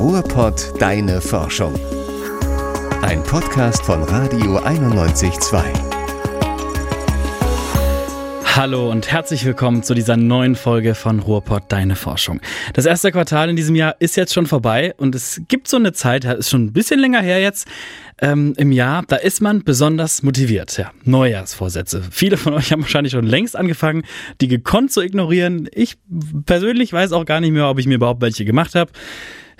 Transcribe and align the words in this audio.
Ruhrpott 0.00 0.72
Deine 0.80 1.20
Forschung. 1.20 1.74
Ein 3.02 3.22
Podcast 3.22 3.84
von 3.84 4.02
Radio 4.02 4.56
91.2. 4.56 5.62
Hallo 8.56 8.90
und 8.90 9.12
herzlich 9.12 9.44
willkommen 9.44 9.82
zu 9.82 9.92
dieser 9.92 10.16
neuen 10.16 10.56
Folge 10.56 10.94
von 10.94 11.18
Ruhrpott 11.18 11.64
Deine 11.68 11.96
Forschung. 11.96 12.40
Das 12.72 12.86
erste 12.86 13.12
Quartal 13.12 13.50
in 13.50 13.56
diesem 13.56 13.74
Jahr 13.76 13.94
ist 13.98 14.16
jetzt 14.16 14.32
schon 14.32 14.46
vorbei 14.46 14.94
und 14.96 15.14
es 15.14 15.42
gibt 15.48 15.68
so 15.68 15.76
eine 15.76 15.92
Zeit, 15.92 16.24
ist 16.24 16.48
schon 16.48 16.64
ein 16.64 16.72
bisschen 16.72 16.98
länger 16.98 17.20
her 17.20 17.42
jetzt, 17.42 17.68
ähm, 18.22 18.54
im 18.56 18.72
Jahr, 18.72 19.04
da 19.06 19.16
ist 19.16 19.42
man 19.42 19.64
besonders 19.64 20.22
motiviert. 20.22 20.78
Ja, 20.78 20.92
Neujahrsvorsätze. 21.04 22.02
Viele 22.10 22.38
von 22.38 22.54
euch 22.54 22.72
haben 22.72 22.80
wahrscheinlich 22.80 23.12
schon 23.12 23.26
längst 23.26 23.54
angefangen, 23.54 24.04
die 24.40 24.48
gekonnt 24.48 24.92
zu 24.92 25.02
ignorieren. 25.02 25.68
Ich 25.74 25.98
persönlich 26.46 26.90
weiß 26.90 27.12
auch 27.12 27.26
gar 27.26 27.40
nicht 27.40 27.52
mehr, 27.52 27.68
ob 27.68 27.78
ich 27.78 27.86
mir 27.86 27.96
überhaupt 27.96 28.22
welche 28.22 28.46
gemacht 28.46 28.74
habe. 28.74 28.92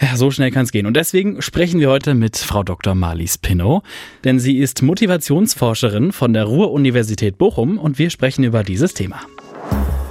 Ja, 0.03 0.17
so 0.17 0.31
schnell 0.31 0.51
kann 0.51 0.65
es 0.65 0.73
gehen. 0.73 0.87
Und 0.87 0.97
deswegen 0.97 1.43
sprechen 1.43 1.79
wir 1.79 1.91
heute 1.91 2.15
mit 2.15 2.39
Frau 2.39 2.63
Dr. 2.63 2.95
Marlies 2.95 3.37
Pinnow, 3.37 3.83
denn 4.25 4.39
sie 4.39 4.57
ist 4.57 4.81
Motivationsforscherin 4.81 6.13
von 6.13 6.33
der 6.33 6.45
Ruhr-Universität 6.45 7.37
Bochum 7.37 7.77
und 7.77 7.99
wir 7.99 8.09
sprechen 8.09 8.43
über 8.43 8.63
dieses 8.65 8.95
Thema. 8.95 9.21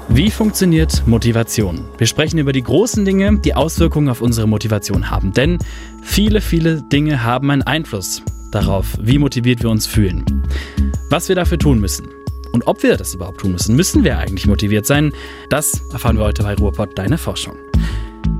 Wie 0.07 0.29
funktioniert 0.29 1.07
Motivation? 1.07 1.85
Wir 1.97 2.05
sprechen 2.05 2.37
über 2.37 2.51
die 2.51 2.61
großen 2.61 3.03
Dinge, 3.03 3.39
die 3.43 3.55
Auswirkungen 3.55 4.09
auf 4.09 4.21
unsere 4.21 4.47
Motivation 4.47 5.09
haben. 5.09 5.33
Denn 5.33 5.57
viele, 6.03 6.41
viele 6.41 6.83
Dinge 6.83 7.23
haben 7.23 7.49
einen 7.49 7.63
Einfluss 7.63 8.21
darauf, 8.51 8.95
wie 9.01 9.17
motiviert 9.17 9.63
wir 9.63 9.71
uns 9.71 9.87
fühlen. 9.87 10.23
Was 11.09 11.29
wir 11.29 11.35
dafür 11.35 11.57
tun 11.57 11.79
müssen. 11.79 12.07
Und 12.51 12.67
ob 12.67 12.83
wir 12.83 12.95
das 12.95 13.15
überhaupt 13.15 13.41
tun 13.41 13.53
müssen, 13.53 13.75
müssen 13.75 14.03
wir 14.03 14.17
eigentlich 14.17 14.47
motiviert 14.47 14.85
sein, 14.85 15.13
das 15.49 15.81
erfahren 15.91 16.17
wir 16.17 16.25
heute 16.25 16.43
bei 16.43 16.53
Ruhrpott 16.55 16.97
Deine 16.97 17.17
Forschung. 17.17 17.55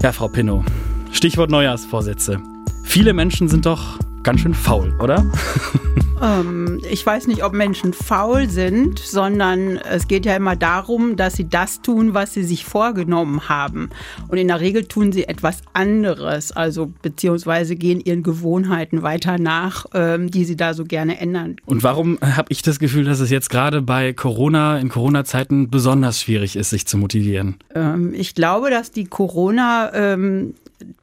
Ja, 0.02 0.12
Frau 0.12 0.28
Pinnow, 0.28 0.64
Stichwort 1.12 1.50
Neujahrsvorsätze. 1.50 2.42
Viele 2.84 3.14
Menschen 3.14 3.48
sind 3.48 3.66
doch 3.66 4.00
ganz 4.24 4.42
schön 4.42 4.54
faul, 4.54 4.96
oder? 5.00 5.26
Ähm, 6.22 6.82
ich 6.90 7.06
weiß 7.06 7.28
nicht, 7.28 7.44
ob 7.44 7.54
Menschen 7.54 7.94
faul 7.94 8.50
sind, 8.50 9.00
sondern 9.00 9.78
es 9.78 10.08
geht 10.08 10.26
ja 10.26 10.36
immer 10.36 10.56
darum, 10.56 11.16
dass 11.16 11.36
sie 11.36 11.48
das 11.48 11.82
tun, 11.82 12.14
was 12.14 12.34
sie 12.34 12.44
sich 12.44 12.66
vorgenommen 12.66 13.48
haben. 13.48 13.90
Und 14.28 14.38
in 14.38 14.50
der 14.50 14.60
Regel 14.60 14.86
tun 14.86 15.12
sie 15.12 15.28
etwas 15.28 15.62
anderes, 15.74 16.52
also 16.52 16.92
beziehungsweise 17.02 17.76
gehen 17.76 18.02
ihren 18.02 18.24
Gewohnheiten 18.24 19.02
weiter 19.02 19.38
nach, 19.38 19.86
ähm, 19.94 20.30
die 20.30 20.46
sie 20.46 20.58
da 20.58 20.74
so 20.74 20.84
gerne 20.84 21.20
ändern. 21.20 21.56
Und 21.66 21.84
warum 21.84 22.20
habe 22.22 22.52
ich 22.52 22.62
das 22.62 22.80
Gefühl, 22.80 23.06
dass 23.06 23.20
es 23.20 23.30
jetzt 23.30 23.50
gerade 23.50 23.82
bei 23.82 24.14
Corona, 24.14 24.78
in 24.78 24.90
Corona-Zeiten 24.90 25.70
besonders 25.70 26.22
schwierig 26.22 26.56
ist, 26.56 26.72
sich 26.72 26.86
zu 26.86 26.98
motivieren? 26.98 27.56
Ähm, 27.74 28.14
ich 28.14 28.36
glaube, 28.36 28.70
dass 28.70 28.92
die 28.92 29.06
Corona 29.06 29.94
ähm, 29.94 30.54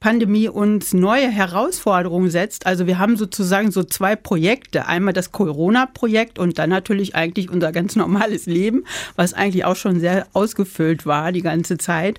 Pandemie 0.00 0.48
uns 0.48 0.94
neue 0.94 1.28
Herausforderungen 1.28 2.30
setzt. 2.30 2.66
Also 2.66 2.86
wir 2.86 2.98
haben 2.98 3.16
sozusagen 3.16 3.70
so 3.70 3.84
zwei 3.84 4.16
Projekte. 4.16 4.86
Einmal 4.86 5.14
das 5.14 5.32
Corona-Projekt 5.32 6.38
und 6.38 6.58
dann 6.58 6.70
natürlich 6.70 7.14
eigentlich 7.14 7.50
unser 7.50 7.72
ganz 7.72 7.96
normales 7.96 8.46
Leben, 8.46 8.84
was 9.16 9.34
eigentlich 9.34 9.64
auch 9.64 9.76
schon 9.76 10.00
sehr 10.00 10.26
ausgefüllt 10.32 11.06
war 11.06 11.32
die 11.32 11.42
ganze 11.42 11.78
Zeit. 11.78 12.18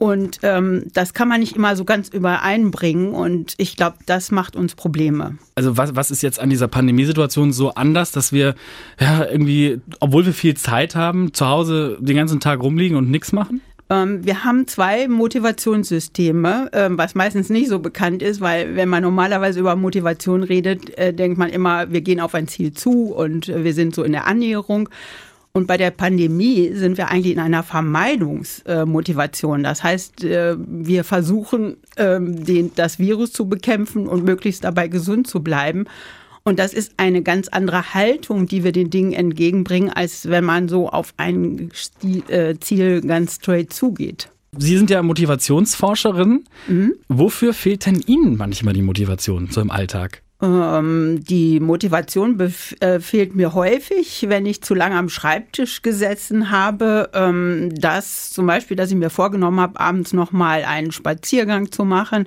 Und 0.00 0.38
ähm, 0.44 0.86
das 0.94 1.12
kann 1.12 1.28
man 1.28 1.40
nicht 1.40 1.56
immer 1.56 1.76
so 1.76 1.84
ganz 1.84 2.08
übereinbringen. 2.08 3.12
Und 3.12 3.52
ich 3.58 3.76
glaube, 3.76 3.98
das 4.06 4.30
macht 4.30 4.56
uns 4.56 4.74
Probleme. 4.74 5.36
Also 5.56 5.76
was, 5.76 5.94
was 5.94 6.10
ist 6.10 6.22
jetzt 6.22 6.40
an 6.40 6.48
dieser 6.48 6.68
Pandemiesituation 6.68 7.52
so 7.52 7.74
anders, 7.74 8.10
dass 8.10 8.32
wir 8.32 8.54
ja 8.98 9.26
irgendwie, 9.26 9.78
obwohl 10.00 10.24
wir 10.24 10.32
viel 10.32 10.56
Zeit 10.56 10.96
haben, 10.96 11.34
zu 11.34 11.46
Hause 11.46 11.98
den 12.00 12.16
ganzen 12.16 12.40
Tag 12.40 12.62
rumliegen 12.62 12.96
und 12.96 13.10
nichts 13.10 13.32
machen? 13.32 13.60
Ähm, 13.90 14.24
wir 14.24 14.44
haben 14.44 14.68
zwei 14.68 15.08
Motivationssysteme, 15.08 16.70
ähm, 16.72 16.96
was 16.96 17.16
meistens 17.16 17.50
nicht 17.50 17.68
so 17.68 17.80
bekannt 17.80 18.22
ist, 18.22 18.40
weil 18.40 18.76
wenn 18.76 18.88
man 18.88 19.02
normalerweise 19.02 19.58
über 19.58 19.74
Motivation 19.74 20.44
redet, 20.44 20.96
äh, 20.96 21.12
denkt 21.12 21.38
man 21.38 21.50
immer, 21.50 21.90
wir 21.90 22.00
gehen 22.00 22.20
auf 22.20 22.34
ein 22.34 22.46
Ziel 22.46 22.72
zu 22.72 23.12
und 23.12 23.48
wir 23.48 23.74
sind 23.74 23.94
so 23.94 24.04
in 24.04 24.12
der 24.12 24.26
Annäherung. 24.26 24.88
Und 25.52 25.66
bei 25.66 25.76
der 25.76 25.90
Pandemie 25.90 26.70
sind 26.74 26.96
wir 26.96 27.08
eigentlich 27.08 27.32
in 27.32 27.40
einer 27.40 27.64
Vermeidungsmotivation. 27.64 29.64
Das 29.64 29.82
heißt, 29.82 30.22
äh, 30.22 30.54
wir 30.56 31.02
versuchen, 31.02 31.76
ähm, 31.96 32.70
das 32.76 33.00
Virus 33.00 33.32
zu 33.32 33.48
bekämpfen 33.48 34.06
und 34.06 34.24
möglichst 34.24 34.62
dabei 34.62 34.86
gesund 34.86 35.26
zu 35.26 35.42
bleiben. 35.42 35.86
Und 36.44 36.58
das 36.58 36.72
ist 36.72 36.94
eine 36.96 37.22
ganz 37.22 37.48
andere 37.48 37.94
Haltung, 37.94 38.46
die 38.46 38.64
wir 38.64 38.72
den 38.72 38.90
Dingen 38.90 39.12
entgegenbringen, 39.12 39.90
als 39.90 40.28
wenn 40.28 40.44
man 40.44 40.68
so 40.68 40.88
auf 40.88 41.12
ein 41.16 41.70
äh, 42.28 42.54
Ziel 42.58 43.02
ganz 43.02 43.36
straight 43.36 43.72
zugeht. 43.72 44.30
Sie 44.56 44.76
sind 44.76 44.90
ja 44.90 45.02
Motivationsforscherin. 45.02 46.44
Mhm. 46.66 46.94
Wofür 47.08 47.54
fehlt 47.54 47.86
denn 47.86 48.02
Ihnen 48.06 48.36
manchmal 48.36 48.74
die 48.74 48.82
Motivation 48.82 49.48
so 49.50 49.60
im 49.60 49.70
Alltag? 49.70 50.22
Ähm, 50.42 51.22
die 51.22 51.60
Motivation 51.60 52.40
äh, 52.40 52.98
fehlt 53.00 53.34
mir 53.36 53.54
häufig, 53.54 54.24
wenn 54.28 54.46
ich 54.46 54.62
zu 54.62 54.74
lange 54.74 54.96
am 54.96 55.08
Schreibtisch 55.08 55.82
gesessen 55.82 56.50
habe. 56.50 57.10
Ähm, 57.12 57.70
das 57.74 58.30
zum 58.30 58.46
Beispiel, 58.46 58.76
dass 58.76 58.90
ich 58.90 58.96
mir 58.96 59.10
vorgenommen 59.10 59.60
habe, 59.60 59.78
abends 59.78 60.12
nochmal 60.12 60.64
einen 60.64 60.92
Spaziergang 60.92 61.70
zu 61.70 61.84
machen 61.84 62.26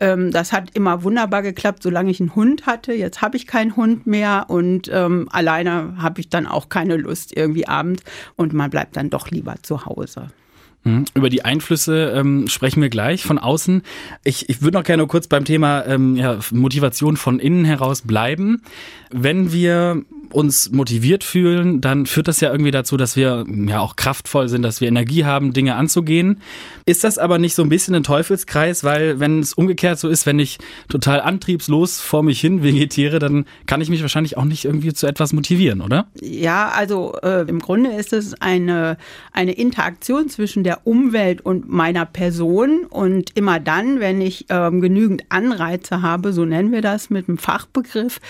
ähm, 0.00 0.30
das 0.30 0.52
hat 0.52 0.70
immer 0.74 1.02
wunderbar 1.02 1.42
geklappt, 1.42 1.82
solange 1.82 2.10
ich 2.10 2.20
einen 2.20 2.34
Hund 2.34 2.66
hatte. 2.66 2.92
Jetzt 2.92 3.22
habe 3.22 3.36
ich 3.36 3.46
keinen 3.46 3.76
Hund 3.76 4.06
mehr 4.06 4.46
und 4.48 4.90
ähm, 4.92 5.28
alleine 5.30 5.94
habe 5.98 6.20
ich 6.20 6.28
dann 6.28 6.46
auch 6.46 6.68
keine 6.68 6.96
Lust 6.96 7.36
irgendwie 7.36 7.66
abends 7.66 8.02
und 8.36 8.52
man 8.52 8.70
bleibt 8.70 8.96
dann 8.96 9.10
doch 9.10 9.30
lieber 9.30 9.54
zu 9.62 9.86
Hause. 9.86 10.28
Mhm. 10.86 11.04
Über 11.14 11.28
die 11.30 11.44
Einflüsse 11.44 12.12
ähm, 12.14 12.46
sprechen 12.46 12.80
wir 12.80 12.88
gleich 12.88 13.24
von 13.24 13.38
außen. 13.38 13.82
Ich, 14.22 14.48
ich 14.48 14.62
würde 14.62 14.78
noch 14.78 14.84
gerne 14.84 15.06
kurz 15.06 15.26
beim 15.26 15.44
Thema 15.44 15.84
ähm, 15.86 16.14
ja, 16.14 16.38
Motivation 16.52 17.16
von 17.16 17.40
innen 17.40 17.64
heraus 17.64 18.02
bleiben. 18.02 18.62
Wenn 19.10 19.52
wir 19.52 20.04
uns 20.36 20.70
motiviert 20.70 21.24
fühlen, 21.24 21.80
dann 21.80 22.04
führt 22.04 22.28
das 22.28 22.40
ja 22.40 22.52
irgendwie 22.52 22.70
dazu, 22.70 22.98
dass 22.98 23.16
wir 23.16 23.46
ja 23.48 23.80
auch 23.80 23.96
kraftvoll 23.96 24.50
sind, 24.50 24.60
dass 24.60 24.82
wir 24.82 24.88
Energie 24.88 25.24
haben, 25.24 25.54
Dinge 25.54 25.76
anzugehen. 25.76 26.42
Ist 26.84 27.04
das 27.04 27.16
aber 27.16 27.38
nicht 27.38 27.54
so 27.54 27.62
ein 27.62 27.70
bisschen 27.70 27.94
ein 27.94 28.02
Teufelskreis, 28.02 28.84
weil 28.84 29.18
wenn 29.18 29.40
es 29.40 29.54
umgekehrt 29.54 29.98
so 29.98 30.10
ist, 30.10 30.26
wenn 30.26 30.38
ich 30.38 30.58
total 30.90 31.22
antriebslos 31.22 32.02
vor 32.02 32.22
mich 32.22 32.38
hin 32.38 32.62
vegetiere, 32.62 33.18
dann 33.18 33.46
kann 33.64 33.80
ich 33.80 33.88
mich 33.88 34.02
wahrscheinlich 34.02 34.36
auch 34.36 34.44
nicht 34.44 34.66
irgendwie 34.66 34.92
zu 34.92 35.06
etwas 35.06 35.32
motivieren, 35.32 35.80
oder? 35.80 36.06
Ja, 36.20 36.68
also 36.68 37.14
äh, 37.22 37.48
im 37.48 37.60
Grunde 37.60 37.92
ist 37.92 38.12
es 38.12 38.34
eine, 38.34 38.98
eine 39.32 39.52
Interaktion 39.52 40.28
zwischen 40.28 40.64
der 40.64 40.86
Umwelt 40.86 41.40
und 41.40 41.70
meiner 41.70 42.04
Person 42.04 42.84
und 42.84 43.30
immer 43.34 43.58
dann, 43.58 44.00
wenn 44.00 44.20
ich 44.20 44.50
äh, 44.50 44.70
genügend 44.70 45.22
Anreize 45.30 46.02
habe, 46.02 46.34
so 46.34 46.44
nennen 46.44 46.72
wir 46.72 46.82
das 46.82 47.08
mit 47.08 47.26
dem 47.26 47.38
Fachbegriff, 47.38 48.20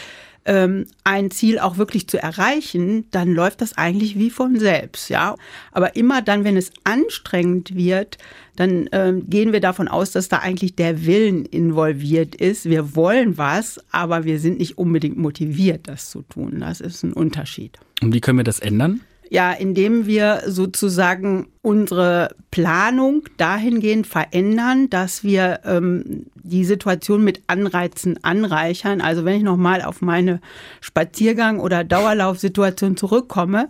ähm, 0.46 0.86
ein 1.04 1.30
Ziel 1.30 1.58
auch 1.58 1.76
wirklich 1.76 2.08
zu 2.08 2.22
erreichen, 2.22 3.06
dann 3.10 3.32
läuft 3.32 3.60
das 3.60 3.76
eigentlich 3.76 4.18
wie 4.18 4.30
von 4.30 4.58
selbst, 4.58 5.10
ja. 5.10 5.36
Aber 5.72 5.96
immer 5.96 6.22
dann, 6.22 6.44
wenn 6.44 6.56
es 6.56 6.72
anstrengend 6.84 7.74
wird, 7.74 8.16
dann 8.54 8.88
ähm, 8.92 9.28
gehen 9.28 9.52
wir 9.52 9.60
davon 9.60 9.88
aus, 9.88 10.12
dass 10.12 10.28
da 10.28 10.38
eigentlich 10.38 10.76
der 10.76 11.04
Willen 11.04 11.44
involviert 11.44 12.34
ist. 12.34 12.64
Wir 12.64 12.96
wollen 12.96 13.36
was, 13.36 13.78
aber 13.90 14.24
wir 14.24 14.38
sind 14.38 14.58
nicht 14.58 14.78
unbedingt 14.78 15.18
motiviert, 15.18 15.88
das 15.88 16.10
zu 16.10 16.22
tun. 16.22 16.60
Das 16.60 16.80
ist 16.80 17.02
ein 17.02 17.12
Unterschied. 17.12 17.78
Und 18.02 18.14
wie 18.14 18.20
können 18.20 18.38
wir 18.38 18.44
das 18.44 18.60
ändern? 18.60 19.00
Ja, 19.28 19.52
indem 19.52 20.06
wir 20.06 20.42
sozusagen 20.46 21.48
unsere 21.62 22.34
Planung 22.52 23.24
dahingehend 23.38 24.06
verändern, 24.06 24.88
dass 24.88 25.24
wir 25.24 25.60
ähm, 25.64 26.26
die 26.34 26.64
Situation 26.64 27.24
mit 27.24 27.42
Anreizen 27.48 28.22
anreichern. 28.22 29.00
Also 29.00 29.24
wenn 29.24 29.36
ich 29.36 29.42
nochmal 29.42 29.82
auf 29.82 30.00
meine 30.00 30.40
Spaziergang- 30.80 31.58
oder 31.58 31.82
Dauerlaufsituation 31.82 32.96
zurückkomme, 32.96 33.68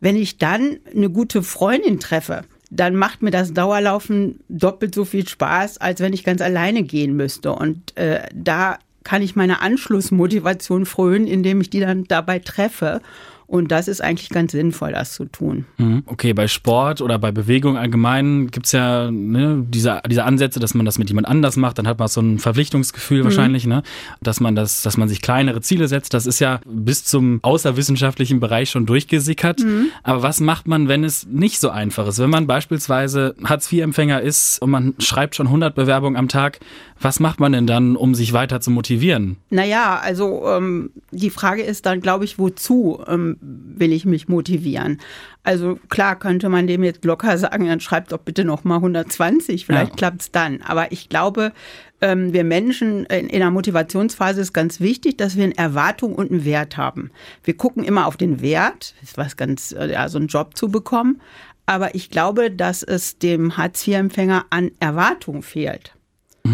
wenn 0.00 0.16
ich 0.16 0.38
dann 0.38 0.78
eine 0.94 1.10
gute 1.10 1.42
Freundin 1.42 2.00
treffe, 2.00 2.44
dann 2.70 2.96
macht 2.96 3.22
mir 3.22 3.30
das 3.30 3.52
Dauerlaufen 3.52 4.40
doppelt 4.48 4.94
so 4.94 5.04
viel 5.04 5.26
Spaß, 5.26 5.78
als 5.78 6.00
wenn 6.00 6.12
ich 6.12 6.24
ganz 6.24 6.40
alleine 6.40 6.82
gehen 6.82 7.16
müsste. 7.16 7.52
Und 7.52 7.96
äh, 7.96 8.22
da 8.34 8.78
kann 9.04 9.22
ich 9.22 9.36
meine 9.36 9.60
Anschlussmotivation 9.60 10.84
frönen, 10.84 11.26
indem 11.28 11.60
ich 11.60 11.70
die 11.70 11.80
dann 11.80 12.04
dabei 12.04 12.40
treffe. 12.40 13.00
Und 13.48 13.70
das 13.70 13.86
ist 13.86 14.00
eigentlich 14.00 14.30
ganz 14.30 14.52
sinnvoll, 14.52 14.92
das 14.92 15.14
zu 15.14 15.24
tun. 15.26 15.66
Mhm. 15.78 16.02
Okay, 16.06 16.32
bei 16.32 16.48
Sport 16.48 17.00
oder 17.00 17.18
bei 17.18 17.30
Bewegung 17.30 17.76
allgemein 17.76 18.48
gibt 18.50 18.66
es 18.66 18.72
ja 18.72 19.10
ne, 19.10 19.64
diese, 19.68 20.00
diese 20.08 20.24
Ansätze, 20.24 20.58
dass 20.58 20.74
man 20.74 20.84
das 20.84 20.98
mit 20.98 21.08
jemand 21.08 21.28
anders 21.28 21.56
macht. 21.56 21.78
Dann 21.78 21.86
hat 21.86 21.98
man 21.98 22.08
so 22.08 22.20
ein 22.20 22.40
Verpflichtungsgefühl 22.40 23.20
mhm. 23.20 23.24
wahrscheinlich, 23.24 23.66
ne? 23.66 23.84
dass 24.20 24.40
man 24.40 24.56
das, 24.56 24.82
dass 24.82 24.96
man 24.96 25.08
sich 25.08 25.22
kleinere 25.22 25.60
Ziele 25.60 25.86
setzt. 25.86 26.12
Das 26.12 26.26
ist 26.26 26.40
ja 26.40 26.60
bis 26.66 27.04
zum 27.04 27.38
außerwissenschaftlichen 27.42 28.40
Bereich 28.40 28.70
schon 28.70 28.84
durchgesickert. 28.84 29.60
Mhm. 29.60 29.90
Aber 30.02 30.22
was 30.22 30.40
macht 30.40 30.66
man, 30.66 30.88
wenn 30.88 31.04
es 31.04 31.26
nicht 31.26 31.60
so 31.60 31.70
einfach 31.70 32.08
ist? 32.08 32.18
Wenn 32.18 32.30
man 32.30 32.48
beispielsweise 32.48 33.36
Hartz-IV-Empfänger 33.44 34.22
ist 34.22 34.60
und 34.60 34.70
man 34.70 34.94
schreibt 34.98 35.36
schon 35.36 35.46
100 35.46 35.74
Bewerbungen 35.74 36.16
am 36.16 36.28
Tag, 36.28 36.58
was 37.00 37.20
macht 37.20 37.40
man 37.40 37.52
denn 37.52 37.66
dann, 37.66 37.94
um 37.94 38.14
sich 38.14 38.32
weiter 38.32 38.60
zu 38.60 38.70
motivieren? 38.70 39.36
Naja, 39.50 40.00
also 40.02 40.46
ähm, 40.48 40.90
die 41.10 41.30
Frage 41.30 41.62
ist 41.62 41.86
dann, 41.86 42.00
glaube 42.00 42.24
ich, 42.24 42.38
wozu? 42.38 43.00
Ähm, 43.06 43.35
will 43.40 43.92
ich 43.92 44.04
mich 44.04 44.28
motivieren. 44.28 44.98
Also 45.42 45.78
klar 45.88 46.18
könnte 46.18 46.48
man 46.48 46.66
dem 46.66 46.82
jetzt 46.82 47.04
locker 47.04 47.38
sagen, 47.38 47.66
dann 47.66 47.80
schreibt 47.80 48.12
doch 48.12 48.18
bitte 48.18 48.44
noch 48.44 48.64
mal 48.64 48.76
120, 48.76 49.66
vielleicht 49.66 49.90
ja. 49.90 49.96
klappt 49.96 50.20
es 50.22 50.30
dann. 50.32 50.62
Aber 50.62 50.92
ich 50.92 51.08
glaube, 51.08 51.52
ähm, 52.00 52.32
wir 52.32 52.44
Menschen 52.44 53.06
in, 53.06 53.28
in 53.28 53.42
einer 53.42 53.50
Motivationsphase 53.50 54.40
ist 54.40 54.52
ganz 54.52 54.80
wichtig, 54.80 55.16
dass 55.16 55.36
wir 55.36 55.44
eine 55.44 55.56
Erwartung 55.56 56.14
und 56.14 56.30
einen 56.30 56.44
Wert 56.44 56.76
haben. 56.76 57.10
Wir 57.44 57.56
gucken 57.56 57.84
immer 57.84 58.06
auf 58.06 58.16
den 58.16 58.40
Wert, 58.40 58.94
ist 59.02 59.16
was 59.16 59.36
ganz, 59.36 59.72
äh, 59.72 59.92
ja, 59.92 60.08
so 60.08 60.18
einen 60.18 60.28
Job 60.28 60.56
zu 60.56 60.68
bekommen. 60.68 61.20
Aber 61.66 61.94
ich 61.96 62.10
glaube, 62.10 62.50
dass 62.50 62.82
es 62.84 63.18
dem 63.18 63.56
Hartz-IV-Empfänger 63.56 64.46
an 64.50 64.70
Erwartung 64.78 65.42
fehlt. 65.42 65.95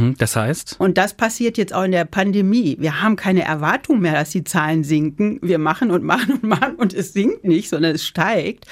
Mhm, 0.03 0.17
das 0.19 0.37
heißt? 0.37 0.77
Und 0.79 0.99
das 0.99 1.15
passiert 1.15 1.59
jetzt 1.59 1.75
auch 1.75 1.85
in 1.85 1.93
der 1.93 2.05
Pandemie. 2.05 2.77
Wir 2.79 3.03
haben 3.03 3.17
keine 3.17 3.43
Erwartung 3.43 4.01
mehr, 4.01 4.13
dass 4.13 4.31
die 4.31 4.45
Zahlen 4.45 4.85
sinken. 4.85 5.39
Wir 5.43 5.59
machen 5.59 5.91
und 5.91 6.05
machen 6.05 6.35
und 6.35 6.45
machen 6.45 6.75
und 6.77 6.95
es 6.95 7.13
sinkt 7.13 7.45
nicht, 7.45 7.69
sondern 7.69 7.95
es 7.95 8.05
steigt. 8.05 8.67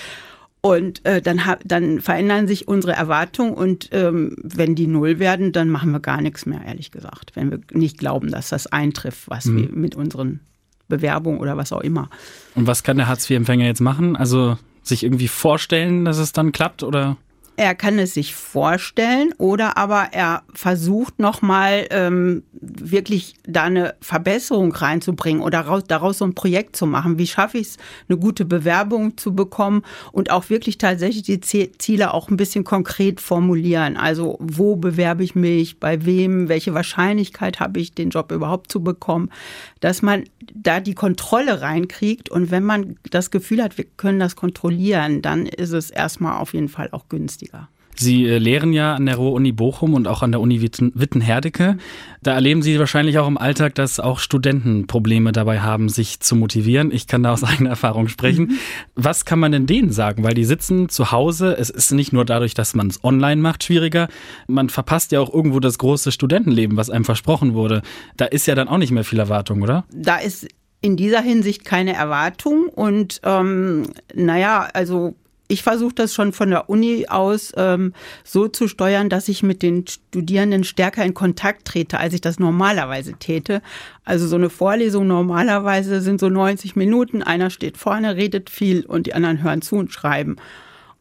Und 0.62 1.04
äh, 1.06 1.22
dann, 1.22 1.40
dann 1.64 2.00
verändern 2.00 2.46
sich 2.46 2.68
unsere 2.68 2.92
Erwartungen 2.92 3.54
und 3.54 3.88
ähm, 3.92 4.36
wenn 4.42 4.74
die 4.74 4.86
null 4.86 5.18
werden, 5.18 5.52
dann 5.52 5.70
machen 5.70 5.90
wir 5.90 6.00
gar 6.00 6.20
nichts 6.20 6.44
mehr, 6.44 6.60
ehrlich 6.66 6.90
gesagt. 6.90 7.32
Wenn 7.34 7.50
wir 7.50 7.60
nicht 7.72 7.96
glauben, 7.96 8.30
dass 8.30 8.50
das 8.50 8.66
eintrifft, 8.66 9.30
was 9.30 9.46
mhm. 9.46 9.56
wir 9.56 9.68
mit 9.70 9.96
unseren 9.96 10.40
Bewerbungen 10.88 11.40
oder 11.40 11.56
was 11.56 11.72
auch 11.72 11.80
immer. 11.80 12.10
Und 12.54 12.66
was 12.66 12.82
kann 12.82 12.98
der 12.98 13.08
Hartz-IV-Empfänger 13.08 13.64
jetzt 13.64 13.80
machen? 13.80 14.16
Also 14.16 14.58
sich 14.82 15.02
irgendwie 15.02 15.28
vorstellen, 15.28 16.04
dass 16.04 16.18
es 16.18 16.32
dann 16.32 16.52
klappt 16.52 16.82
oder? 16.82 17.16
Er 17.60 17.74
kann 17.74 17.98
es 17.98 18.14
sich 18.14 18.34
vorstellen 18.34 19.34
oder 19.36 19.76
aber 19.76 20.08
er 20.12 20.44
versucht 20.54 21.18
nochmal 21.18 21.86
ähm, 21.90 22.42
wirklich 22.52 23.34
da 23.46 23.64
eine 23.64 23.96
Verbesserung 24.00 24.72
reinzubringen 24.72 25.42
oder 25.42 25.60
raus, 25.60 25.82
daraus 25.86 26.16
so 26.16 26.24
ein 26.24 26.34
Projekt 26.34 26.74
zu 26.74 26.86
machen. 26.86 27.18
Wie 27.18 27.26
schaffe 27.26 27.58
ich 27.58 27.66
es, 27.66 27.76
eine 28.08 28.16
gute 28.16 28.46
Bewerbung 28.46 29.18
zu 29.18 29.34
bekommen 29.34 29.82
und 30.10 30.30
auch 30.30 30.48
wirklich 30.48 30.78
tatsächlich 30.78 31.24
die 31.24 31.70
Ziele 31.76 32.14
auch 32.14 32.30
ein 32.30 32.38
bisschen 32.38 32.64
konkret 32.64 33.20
formulieren. 33.20 33.98
Also 33.98 34.38
wo 34.40 34.76
bewerbe 34.76 35.22
ich 35.22 35.34
mich, 35.34 35.78
bei 35.78 36.06
wem, 36.06 36.48
welche 36.48 36.72
Wahrscheinlichkeit 36.72 37.60
habe 37.60 37.78
ich, 37.78 37.92
den 37.92 38.08
Job 38.08 38.32
überhaupt 38.32 38.72
zu 38.72 38.82
bekommen, 38.82 39.28
dass 39.80 40.00
man 40.00 40.24
da 40.54 40.80
die 40.80 40.94
Kontrolle 40.94 41.60
reinkriegt 41.60 42.30
und 42.30 42.50
wenn 42.50 42.64
man 42.64 42.96
das 43.10 43.30
Gefühl 43.30 43.62
hat, 43.62 43.76
wir 43.76 43.84
können 43.98 44.18
das 44.18 44.34
kontrollieren, 44.34 45.20
dann 45.20 45.44
ist 45.44 45.72
es 45.72 45.90
erstmal 45.90 46.38
auf 46.38 46.54
jeden 46.54 46.70
Fall 46.70 46.88
auch 46.92 47.10
günstig 47.10 47.49
günstiger. 47.50 47.68
Sie 47.96 48.26
äh, 48.26 48.38
lehren 48.38 48.72
ja 48.72 48.94
an 48.94 49.04
der 49.04 49.16
Ruhr-Uni 49.16 49.52
Bochum 49.52 49.92
und 49.92 50.08
auch 50.08 50.22
an 50.22 50.32
der 50.32 50.40
Uni 50.40 50.62
Witten-Herdecke. 50.62 51.76
Da 52.22 52.32
erleben 52.32 52.62
Sie 52.62 52.78
wahrscheinlich 52.78 53.18
auch 53.18 53.28
im 53.28 53.36
Alltag, 53.36 53.74
dass 53.74 54.00
auch 54.00 54.20
Studenten 54.20 54.86
Probleme 54.86 55.32
dabei 55.32 55.60
haben, 55.60 55.90
sich 55.90 56.20
zu 56.20 56.34
motivieren. 56.34 56.92
Ich 56.92 57.06
kann 57.06 57.22
da 57.22 57.32
aus 57.32 57.44
eigener 57.44 57.70
Erfahrung 57.70 58.08
sprechen. 58.08 58.46
Mhm. 58.46 58.58
Was 58.94 59.26
kann 59.26 59.38
man 59.38 59.52
denn 59.52 59.66
denen 59.66 59.92
sagen? 59.92 60.22
Weil 60.24 60.32
die 60.32 60.46
sitzen 60.46 60.88
zu 60.88 61.12
Hause. 61.12 61.54
Es 61.58 61.68
ist 61.68 61.92
nicht 61.92 62.14
nur 62.14 62.24
dadurch, 62.24 62.54
dass 62.54 62.74
man 62.74 62.86
es 62.86 63.04
online 63.04 63.42
macht, 63.42 63.64
schwieriger. 63.64 64.08
Man 64.46 64.70
verpasst 64.70 65.12
ja 65.12 65.20
auch 65.20 65.32
irgendwo 65.32 65.60
das 65.60 65.76
große 65.76 66.10
Studentenleben, 66.10 66.78
was 66.78 66.88
einem 66.88 67.04
versprochen 67.04 67.52
wurde. 67.52 67.82
Da 68.16 68.24
ist 68.24 68.46
ja 68.46 68.54
dann 68.54 68.68
auch 68.68 68.78
nicht 68.78 68.92
mehr 68.92 69.04
viel 69.04 69.18
Erwartung, 69.18 69.60
oder? 69.60 69.84
Da 69.92 70.16
ist 70.16 70.48
in 70.80 70.96
dieser 70.96 71.20
Hinsicht 71.20 71.66
keine 71.66 71.92
Erwartung. 71.92 72.68
Und 72.68 73.20
ähm, 73.24 73.88
naja, 74.14 74.68
also 74.72 75.16
ich 75.50 75.64
versuche 75.64 75.94
das 75.94 76.14
schon 76.14 76.32
von 76.32 76.50
der 76.50 76.70
Uni 76.70 77.06
aus 77.08 77.52
ähm, 77.56 77.92
so 78.22 78.46
zu 78.46 78.68
steuern, 78.68 79.08
dass 79.08 79.28
ich 79.28 79.42
mit 79.42 79.62
den 79.62 79.84
Studierenden 79.86 80.62
stärker 80.62 81.04
in 81.04 81.12
Kontakt 81.12 81.66
trete, 81.66 81.98
als 81.98 82.14
ich 82.14 82.20
das 82.20 82.38
normalerweise 82.38 83.14
täte. 83.14 83.60
Also 84.04 84.28
so 84.28 84.36
eine 84.36 84.48
Vorlesung 84.48 85.08
normalerweise 85.08 86.00
sind 86.00 86.20
so 86.20 86.28
90 86.28 86.76
Minuten, 86.76 87.22
einer 87.22 87.50
steht 87.50 87.76
vorne, 87.76 88.16
redet 88.16 88.48
viel 88.48 88.86
und 88.86 89.08
die 89.08 89.14
anderen 89.14 89.42
hören 89.42 89.60
zu 89.60 89.76
und 89.76 89.92
schreiben. 89.92 90.36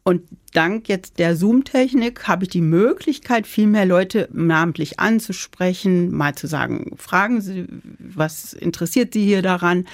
Und 0.02 0.22
dank 0.52 0.88
jetzt 0.88 1.18
der 1.20 1.36
Zoom-Technik 1.36 2.26
habe 2.26 2.44
ich 2.44 2.50
die 2.50 2.62
Möglichkeit, 2.62 3.46
viel 3.46 3.68
mehr 3.68 3.86
Leute 3.86 4.28
namentlich 4.32 4.98
anzusprechen, 4.98 6.10
mal 6.10 6.34
zu 6.34 6.48
sagen, 6.48 6.96
fragen 6.96 7.40
Sie, 7.40 7.66
was 7.98 8.52
interessiert 8.52 9.12
Sie 9.12 9.24
hier 9.24 9.42
daran? 9.42 9.86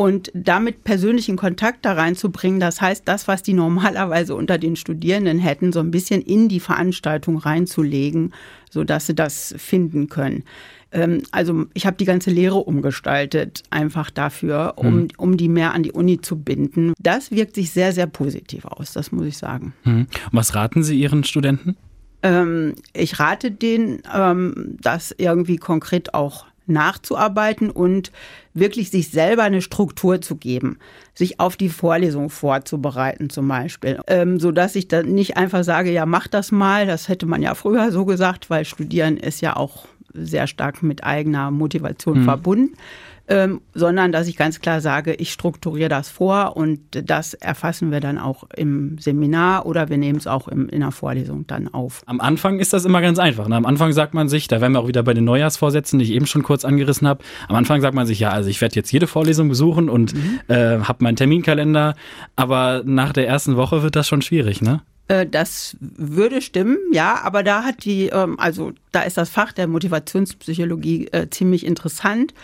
Und 0.00 0.30
damit 0.32 0.82
persönlichen 0.82 1.36
Kontakt 1.36 1.84
da 1.84 1.92
reinzubringen. 1.92 2.58
Das 2.58 2.80
heißt, 2.80 3.06
das, 3.06 3.28
was 3.28 3.42
die 3.42 3.52
normalerweise 3.52 4.34
unter 4.34 4.56
den 4.56 4.76
Studierenden 4.76 5.38
hätten, 5.38 5.74
so 5.74 5.80
ein 5.80 5.90
bisschen 5.90 6.22
in 6.22 6.48
die 6.48 6.58
Veranstaltung 6.58 7.36
reinzulegen, 7.36 8.32
sodass 8.70 9.08
sie 9.08 9.14
das 9.14 9.54
finden 9.58 10.08
können. 10.08 10.44
Ähm, 10.90 11.24
also 11.32 11.66
ich 11.74 11.84
habe 11.84 11.98
die 11.98 12.06
ganze 12.06 12.30
Lehre 12.30 12.56
umgestaltet, 12.56 13.62
einfach 13.68 14.08
dafür, 14.08 14.72
um, 14.76 14.86
hm. 14.86 15.08
um 15.18 15.36
die 15.36 15.50
mehr 15.50 15.74
an 15.74 15.82
die 15.82 15.92
Uni 15.92 16.18
zu 16.18 16.38
binden. 16.38 16.94
Das 16.98 17.30
wirkt 17.30 17.54
sich 17.54 17.70
sehr, 17.70 17.92
sehr 17.92 18.06
positiv 18.06 18.64
aus, 18.64 18.94
das 18.94 19.12
muss 19.12 19.26
ich 19.26 19.36
sagen. 19.36 19.74
Hm. 19.82 20.06
Was 20.32 20.54
raten 20.54 20.82
Sie 20.82 20.98
Ihren 20.98 21.24
Studenten? 21.24 21.76
Ähm, 22.22 22.72
ich 22.94 23.20
rate 23.20 23.50
denen, 23.50 24.00
ähm, 24.16 24.78
das 24.80 25.14
irgendwie 25.18 25.58
konkret 25.58 26.14
auch 26.14 26.46
nachzuarbeiten 26.70 27.70
und 27.70 28.12
wirklich 28.54 28.90
sich 28.90 29.10
selber 29.10 29.42
eine 29.44 29.62
Struktur 29.62 30.20
zu 30.20 30.36
geben, 30.36 30.78
sich 31.14 31.38
auf 31.38 31.56
die 31.56 31.68
Vorlesung 31.68 32.30
vorzubereiten 32.30 33.30
zum 33.30 33.48
Beispiel, 33.48 34.00
ähm, 34.06 34.40
so 34.40 34.50
dass 34.50 34.74
ich 34.74 34.88
dann 34.88 35.12
nicht 35.12 35.36
einfach 35.36 35.64
sage, 35.64 35.92
ja 35.92 36.06
mach 36.06 36.26
das 36.26 36.50
mal, 36.50 36.86
das 36.86 37.08
hätte 37.08 37.26
man 37.26 37.42
ja 37.42 37.54
früher 37.54 37.92
so 37.92 38.04
gesagt, 38.04 38.50
weil 38.50 38.64
Studieren 38.64 39.16
ist 39.16 39.40
ja 39.40 39.56
auch 39.56 39.86
sehr 40.12 40.46
stark 40.46 40.82
mit 40.82 41.04
eigener 41.04 41.50
Motivation 41.50 42.20
mhm. 42.20 42.24
verbunden 42.24 42.76
ähm, 43.30 43.60
sondern 43.74 44.10
dass 44.10 44.26
ich 44.26 44.36
ganz 44.36 44.60
klar 44.60 44.80
sage, 44.80 45.14
ich 45.14 45.32
strukturiere 45.32 45.88
das 45.88 46.08
vor 46.08 46.56
und 46.56 46.80
das 46.90 47.32
erfassen 47.34 47.92
wir 47.92 48.00
dann 48.00 48.18
auch 48.18 48.44
im 48.56 48.98
Seminar 48.98 49.66
oder 49.66 49.88
wir 49.88 49.98
nehmen 49.98 50.18
es 50.18 50.26
auch 50.26 50.48
im, 50.48 50.68
in 50.68 50.80
der 50.80 50.90
Vorlesung 50.90 51.46
dann 51.46 51.68
auf. 51.72 52.02
Am 52.06 52.20
Anfang 52.20 52.58
ist 52.58 52.72
das 52.72 52.84
immer 52.84 53.00
ganz 53.00 53.20
einfach. 53.20 53.46
Ne? 53.46 53.54
Am 53.54 53.66
Anfang 53.66 53.92
sagt 53.92 54.14
man 54.14 54.28
sich, 54.28 54.48
da 54.48 54.60
wären 54.60 54.72
wir 54.72 54.80
auch 54.80 54.88
wieder 54.88 55.04
bei 55.04 55.14
den 55.14 55.24
Neujahrsvorsätzen, 55.24 56.00
die 56.00 56.06
ich 56.06 56.10
eben 56.10 56.26
schon 56.26 56.42
kurz 56.42 56.64
angerissen 56.64 57.06
habe. 57.06 57.22
Am 57.48 57.54
Anfang 57.54 57.80
sagt 57.80 57.94
man 57.94 58.04
sich, 58.04 58.18
ja, 58.18 58.30
also 58.30 58.50
ich 58.50 58.60
werde 58.60 58.74
jetzt 58.74 58.90
jede 58.90 59.06
Vorlesung 59.06 59.48
besuchen 59.48 59.88
und 59.88 60.12
mhm. 60.12 60.40
äh, 60.48 60.80
habe 60.80 61.04
meinen 61.04 61.16
Terminkalender, 61.16 61.94
aber 62.34 62.82
nach 62.84 63.12
der 63.12 63.28
ersten 63.28 63.54
Woche 63.54 63.84
wird 63.84 63.94
das 63.94 64.08
schon 64.08 64.22
schwierig, 64.22 64.60
ne? 64.60 64.82
Äh, 65.06 65.26
das 65.26 65.76
würde 65.80 66.42
stimmen, 66.42 66.78
ja, 66.92 67.20
aber 67.22 67.44
da 67.44 67.62
hat 67.62 67.84
die, 67.84 68.06
ähm, 68.06 68.40
also 68.40 68.72
da 68.90 69.02
ist 69.02 69.16
das 69.16 69.30
Fach 69.30 69.52
der 69.52 69.68
Motivationspsychologie 69.68 71.08
äh, 71.12 71.30
ziemlich 71.30 71.64
interessant, 71.64 72.34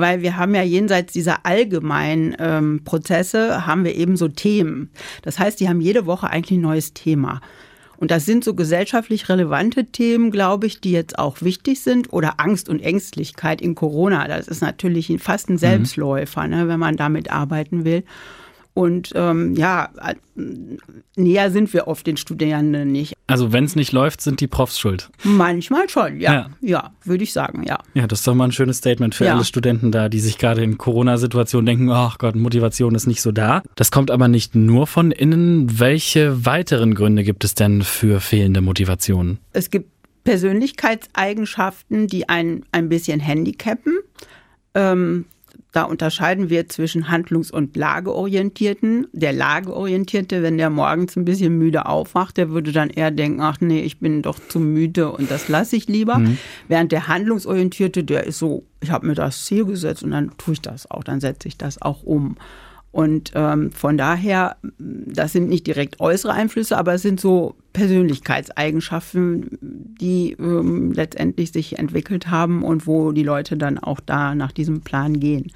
weil 0.00 0.22
wir 0.22 0.36
haben 0.36 0.54
ja 0.54 0.62
jenseits 0.62 1.12
dieser 1.12 1.46
allgemeinen 1.46 2.36
ähm, 2.38 2.82
Prozesse, 2.84 3.66
haben 3.66 3.84
wir 3.84 3.94
eben 3.94 4.16
so 4.16 4.28
Themen. 4.28 4.90
Das 5.22 5.38
heißt, 5.38 5.60
die 5.60 5.68
haben 5.68 5.80
jede 5.80 6.06
Woche 6.06 6.28
eigentlich 6.28 6.58
ein 6.58 6.62
neues 6.62 6.94
Thema. 6.94 7.40
Und 8.00 8.10
das 8.10 8.24
sind 8.24 8.44
so 8.44 8.54
gesellschaftlich 8.54 9.28
relevante 9.28 9.84
Themen, 9.84 10.30
glaube 10.30 10.66
ich, 10.66 10.80
die 10.80 10.90
jetzt 10.90 11.18
auch 11.18 11.42
wichtig 11.42 11.82
sind. 11.82 12.12
Oder 12.14 12.40
Angst 12.40 12.70
und 12.70 12.80
Ängstlichkeit 12.80 13.60
in 13.60 13.74
Corona. 13.74 14.26
Das 14.26 14.48
ist 14.48 14.62
natürlich 14.62 15.14
fast 15.18 15.50
ein 15.50 15.54
mhm. 15.54 15.58
Selbstläufer, 15.58 16.44
mhm. 16.44 16.50
ne, 16.50 16.68
wenn 16.68 16.80
man 16.80 16.96
damit 16.96 17.30
arbeiten 17.30 17.84
will. 17.84 18.02
Und 18.72 19.10
ähm, 19.14 19.54
ja, 19.56 19.90
näher 21.16 21.50
sind 21.50 21.72
wir 21.72 21.88
oft 21.88 22.06
den 22.06 22.16
Studierenden 22.16 22.92
nicht. 22.92 23.14
Also 23.26 23.52
wenn 23.52 23.64
es 23.64 23.76
nicht 23.76 23.92
läuft, 23.92 24.20
sind 24.20 24.40
die 24.40 24.46
Profs 24.46 24.78
schuld? 24.78 25.10
Manchmal 25.24 25.88
schon, 25.88 26.20
ja. 26.20 26.32
Ja, 26.32 26.50
ja 26.60 26.90
würde 27.04 27.24
ich 27.24 27.32
sagen, 27.32 27.64
ja. 27.64 27.78
Ja, 27.94 28.06
das 28.06 28.20
ist 28.20 28.28
doch 28.28 28.34
mal 28.34 28.44
ein 28.44 28.52
schönes 28.52 28.78
Statement 28.78 29.14
für 29.14 29.24
ja. 29.24 29.34
alle 29.34 29.44
Studenten 29.44 29.90
da, 29.90 30.08
die 30.08 30.20
sich 30.20 30.38
gerade 30.38 30.62
in 30.62 30.78
Corona-Situationen 30.78 31.66
denken, 31.66 31.90
ach 31.90 32.18
Gott, 32.18 32.36
Motivation 32.36 32.94
ist 32.94 33.06
nicht 33.06 33.22
so 33.22 33.32
da. 33.32 33.62
Das 33.74 33.90
kommt 33.90 34.10
aber 34.10 34.28
nicht 34.28 34.54
nur 34.54 34.86
von 34.86 35.10
innen. 35.10 35.80
Welche 35.80 36.46
weiteren 36.46 36.94
Gründe 36.94 37.24
gibt 37.24 37.44
es 37.44 37.54
denn 37.54 37.82
für 37.82 38.20
fehlende 38.20 38.60
Motivation? 38.60 39.38
Es 39.52 39.70
gibt 39.70 39.90
Persönlichkeitseigenschaften, 40.24 42.06
die 42.06 42.28
einen 42.28 42.64
ein 42.72 42.88
bisschen 42.88 43.20
handicappen. 43.20 43.98
Ähm, 44.74 45.24
da 45.72 45.84
unterscheiden 45.84 46.50
wir 46.50 46.68
zwischen 46.68 47.08
handlungs- 47.08 47.50
und 47.50 47.76
lageorientierten. 47.76 49.06
Der 49.12 49.32
lageorientierte, 49.32 50.42
wenn 50.42 50.58
der 50.58 50.70
morgens 50.70 51.16
ein 51.16 51.24
bisschen 51.24 51.58
müde 51.58 51.86
aufwacht, 51.86 52.36
der 52.36 52.50
würde 52.50 52.72
dann 52.72 52.90
eher 52.90 53.10
denken, 53.10 53.40
ach 53.40 53.58
nee, 53.60 53.80
ich 53.80 54.00
bin 54.00 54.22
doch 54.22 54.38
zu 54.48 54.58
müde 54.58 55.12
und 55.12 55.30
das 55.30 55.48
lasse 55.48 55.76
ich 55.76 55.86
lieber. 55.86 56.18
Mhm. 56.18 56.38
Während 56.68 56.92
der 56.92 57.08
handlungsorientierte, 57.08 58.02
der 58.04 58.24
ist 58.24 58.38
so, 58.38 58.64
ich 58.80 58.90
habe 58.90 59.06
mir 59.06 59.14
das 59.14 59.44
Ziel 59.44 59.64
gesetzt 59.64 60.02
und 60.02 60.10
dann 60.10 60.32
tue 60.38 60.54
ich 60.54 60.60
das 60.60 60.90
auch, 60.90 61.04
dann 61.04 61.20
setze 61.20 61.48
ich 61.48 61.56
das 61.56 61.80
auch 61.80 62.02
um. 62.02 62.36
Und 62.92 63.32
ähm, 63.34 63.70
von 63.70 63.96
daher, 63.96 64.56
das 64.78 65.32
sind 65.32 65.48
nicht 65.48 65.66
direkt 65.66 66.00
äußere 66.00 66.32
Einflüsse, 66.32 66.76
aber 66.76 66.94
es 66.94 67.02
sind 67.02 67.20
so 67.20 67.54
Persönlichkeitseigenschaften, 67.72 69.58
die 69.60 70.32
ähm, 70.32 70.92
letztendlich 70.92 71.52
sich 71.52 71.78
entwickelt 71.78 72.30
haben 72.30 72.64
und 72.64 72.88
wo 72.88 73.12
die 73.12 73.22
Leute 73.22 73.56
dann 73.56 73.78
auch 73.78 74.00
da 74.00 74.34
nach 74.34 74.50
diesem 74.50 74.80
Plan 74.80 75.20
gehen. 75.20 75.52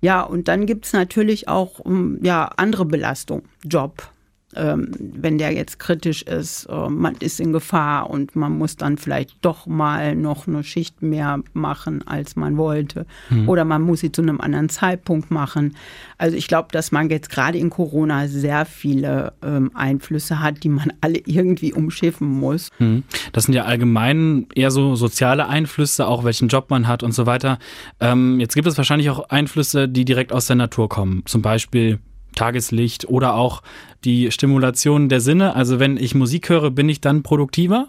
Ja, 0.00 0.22
und 0.22 0.48
dann 0.48 0.66
gibt 0.66 0.86
es 0.86 0.92
natürlich 0.92 1.48
auch 1.48 1.84
ähm, 1.86 2.18
ja, 2.22 2.50
andere 2.56 2.84
Belastung, 2.84 3.42
Job, 3.64 4.10
ähm, 4.56 4.90
wenn 4.98 5.38
der 5.38 5.52
jetzt 5.52 5.78
kritisch 5.78 6.22
ist, 6.22 6.66
äh, 6.66 6.88
man 6.88 7.14
ist 7.16 7.40
in 7.40 7.52
Gefahr 7.52 8.10
und 8.10 8.36
man 8.36 8.56
muss 8.58 8.76
dann 8.76 8.98
vielleicht 8.98 9.36
doch 9.42 9.66
mal 9.66 10.16
noch 10.16 10.46
eine 10.46 10.64
Schicht 10.64 11.02
mehr 11.02 11.40
machen, 11.52 12.06
als 12.06 12.36
man 12.36 12.56
wollte. 12.56 13.06
Mhm. 13.30 13.48
Oder 13.48 13.64
man 13.64 13.82
muss 13.82 14.00
sie 14.00 14.12
zu 14.12 14.22
einem 14.22 14.40
anderen 14.40 14.68
Zeitpunkt 14.68 15.30
machen. 15.30 15.76
Also 16.18 16.36
ich 16.36 16.48
glaube, 16.48 16.68
dass 16.72 16.92
man 16.92 17.10
jetzt 17.10 17.30
gerade 17.30 17.58
in 17.58 17.70
Corona 17.70 18.28
sehr 18.28 18.64
viele 18.64 19.32
ähm, 19.42 19.70
Einflüsse 19.74 20.40
hat, 20.40 20.62
die 20.64 20.68
man 20.68 20.92
alle 21.00 21.18
irgendwie 21.26 21.72
umschiffen 21.72 22.28
muss. 22.28 22.70
Mhm. 22.78 23.04
Das 23.32 23.44
sind 23.44 23.54
ja 23.54 23.64
allgemein 23.64 24.46
eher 24.54 24.70
so 24.70 24.96
soziale 24.96 25.48
Einflüsse, 25.48 26.06
auch 26.06 26.24
welchen 26.24 26.48
Job 26.48 26.70
man 26.70 26.88
hat 26.88 27.02
und 27.02 27.12
so 27.12 27.26
weiter. 27.26 27.58
Ähm, 28.00 28.40
jetzt 28.40 28.54
gibt 28.54 28.66
es 28.66 28.76
wahrscheinlich 28.76 29.10
auch 29.10 29.28
Einflüsse, 29.28 29.88
die 29.88 30.04
direkt 30.04 30.32
aus 30.32 30.46
der 30.46 30.56
Natur 30.56 30.88
kommen. 30.88 31.22
Zum 31.26 31.42
Beispiel 31.42 31.98
Tageslicht 32.36 33.08
oder 33.08 33.34
auch 33.34 33.62
die 34.04 34.30
Stimulation 34.30 35.08
der 35.08 35.20
Sinne. 35.20 35.56
Also 35.56 35.80
wenn 35.80 35.96
ich 35.96 36.14
Musik 36.14 36.48
höre, 36.48 36.70
bin 36.70 36.88
ich 36.88 37.00
dann 37.00 37.22
produktiver? 37.22 37.88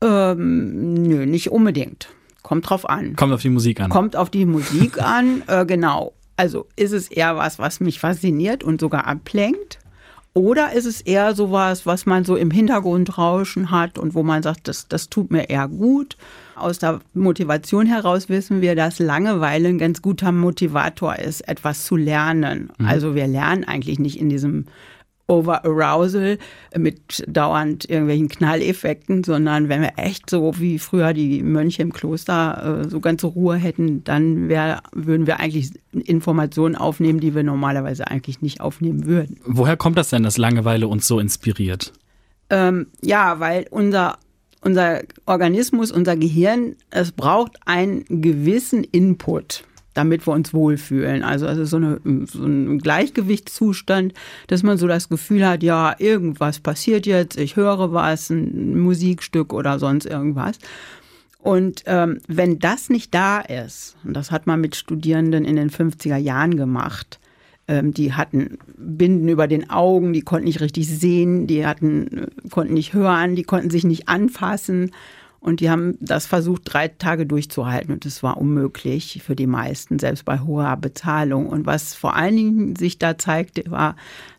Ähm, 0.00 0.94
nö, 1.02 1.26
nicht 1.26 1.50
unbedingt. 1.50 2.08
Kommt 2.42 2.70
drauf 2.70 2.88
an. 2.88 3.14
Kommt 3.16 3.34
auf 3.34 3.42
die 3.42 3.50
Musik 3.50 3.80
an. 3.80 3.90
Kommt 3.90 4.16
auf 4.16 4.30
die 4.30 4.46
Musik 4.46 5.02
an, 5.02 5.42
äh, 5.48 5.66
genau. 5.66 6.14
Also 6.36 6.66
ist 6.76 6.92
es 6.92 7.10
eher 7.10 7.36
was, 7.36 7.58
was 7.58 7.80
mich 7.80 7.98
fasziniert 7.98 8.62
und 8.62 8.80
sogar 8.80 9.06
ablenkt? 9.06 9.80
Oder 10.34 10.72
ist 10.72 10.84
es 10.84 11.00
eher 11.00 11.34
sowas, 11.34 11.86
was 11.86 12.06
man 12.06 12.24
so 12.24 12.36
im 12.36 12.50
Hintergrund 12.50 13.18
rauschen 13.18 13.70
hat 13.70 13.98
und 13.98 14.14
wo 14.14 14.22
man 14.22 14.42
sagt, 14.42 14.68
das, 14.68 14.86
das 14.86 15.08
tut 15.08 15.30
mir 15.30 15.48
eher 15.50 15.68
gut? 15.68 16.16
Aus 16.54 16.78
der 16.78 17.00
Motivation 17.14 17.86
heraus 17.86 18.28
wissen 18.28 18.60
wir, 18.60 18.76
dass 18.76 18.98
Langeweile 18.98 19.68
ein 19.68 19.78
ganz 19.78 20.02
guter 20.02 20.30
Motivator 20.32 21.16
ist, 21.16 21.48
etwas 21.48 21.84
zu 21.84 21.96
lernen. 21.96 22.70
Mhm. 22.78 22.86
Also 22.86 23.14
wir 23.14 23.26
lernen 23.26 23.64
eigentlich 23.64 23.98
nicht 23.98 24.20
in 24.20 24.28
diesem 24.28 24.66
Over-Arousal 25.28 26.38
mit 26.76 27.24
dauernd 27.28 27.88
irgendwelchen 27.88 28.28
Knalleffekten, 28.28 29.22
sondern 29.22 29.68
wenn 29.68 29.82
wir 29.82 29.92
echt 29.96 30.28
so 30.28 30.58
wie 30.58 30.78
früher 30.78 31.12
die 31.12 31.42
Mönche 31.42 31.82
im 31.82 31.92
Kloster 31.92 32.82
äh, 32.84 32.88
so 32.88 33.00
ganze 33.00 33.26
Ruhe 33.28 33.56
hätten, 33.56 34.02
dann 34.04 34.48
wär, 34.48 34.82
würden 34.92 35.26
wir 35.26 35.38
eigentlich 35.38 35.70
Informationen 35.92 36.74
aufnehmen, 36.74 37.20
die 37.20 37.34
wir 37.34 37.42
normalerweise 37.42 38.08
eigentlich 38.08 38.40
nicht 38.40 38.60
aufnehmen 38.60 39.06
würden. 39.06 39.38
Woher 39.44 39.76
kommt 39.76 39.98
das 39.98 40.10
denn, 40.10 40.22
dass 40.22 40.38
Langeweile 40.38 40.88
uns 40.88 41.06
so 41.06 41.20
inspiriert? 41.20 41.92
Ähm, 42.50 42.86
ja, 43.02 43.38
weil 43.38 43.66
unser 43.70 44.18
unser 44.60 45.02
Organismus, 45.26 45.92
unser 45.92 46.16
Gehirn, 46.16 46.76
es 46.90 47.12
braucht 47.12 47.58
einen 47.64 48.04
gewissen 48.08 48.82
Input 48.84 49.64
damit 49.98 50.28
wir 50.28 50.32
uns 50.32 50.54
wohlfühlen. 50.54 51.24
Also 51.24 51.46
ist 51.46 51.70
so, 51.70 51.76
eine, 51.76 52.00
so 52.26 52.44
ein 52.44 52.78
Gleichgewichtszustand, 52.78 54.14
dass 54.46 54.62
man 54.62 54.78
so 54.78 54.86
das 54.86 55.08
Gefühl 55.08 55.44
hat, 55.44 55.64
ja, 55.64 55.96
irgendwas 55.98 56.60
passiert 56.60 57.04
jetzt, 57.04 57.36
ich 57.36 57.56
höre 57.56 57.92
was, 57.92 58.30
ein 58.30 58.78
Musikstück 58.78 59.52
oder 59.52 59.80
sonst 59.80 60.06
irgendwas. 60.06 60.58
Und 61.40 61.82
ähm, 61.86 62.20
wenn 62.28 62.60
das 62.60 62.90
nicht 62.90 63.12
da 63.12 63.40
ist, 63.40 63.96
und 64.04 64.14
das 64.14 64.30
hat 64.30 64.46
man 64.46 64.60
mit 64.60 64.76
Studierenden 64.76 65.44
in 65.44 65.56
den 65.56 65.70
50er 65.70 66.16
Jahren 66.16 66.56
gemacht, 66.56 67.18
ähm, 67.66 67.92
die 67.92 68.12
hatten 68.12 68.58
Binden 68.76 69.28
über 69.28 69.48
den 69.48 69.68
Augen, 69.68 70.12
die 70.12 70.22
konnten 70.22 70.46
nicht 70.46 70.60
richtig 70.60 70.86
sehen, 70.86 71.48
die 71.48 71.66
hatten, 71.66 72.06
äh, 72.06 72.48
konnten 72.50 72.74
nicht 72.74 72.92
hören, 72.92 73.34
die 73.34 73.42
konnten 73.42 73.70
sich 73.70 73.82
nicht 73.82 74.08
anfassen. 74.08 74.92
Und 75.40 75.60
die 75.60 75.70
haben 75.70 75.96
das 76.00 76.26
versucht, 76.26 76.62
drei 76.64 76.88
Tage 76.88 77.24
durchzuhalten. 77.24 77.92
Und 77.92 78.04
das 78.04 78.22
war 78.22 78.38
unmöglich 78.38 79.22
für 79.24 79.36
die 79.36 79.46
meisten, 79.46 79.98
selbst 79.98 80.24
bei 80.24 80.40
hoher 80.40 80.76
Bezahlung. 80.76 81.46
Und 81.48 81.64
was 81.64 81.94
vor 81.94 82.16
allen 82.16 82.36
Dingen 82.36 82.76
sich 82.76 82.98
da 82.98 83.18
zeigte, 83.18 83.70
war, 83.70 83.94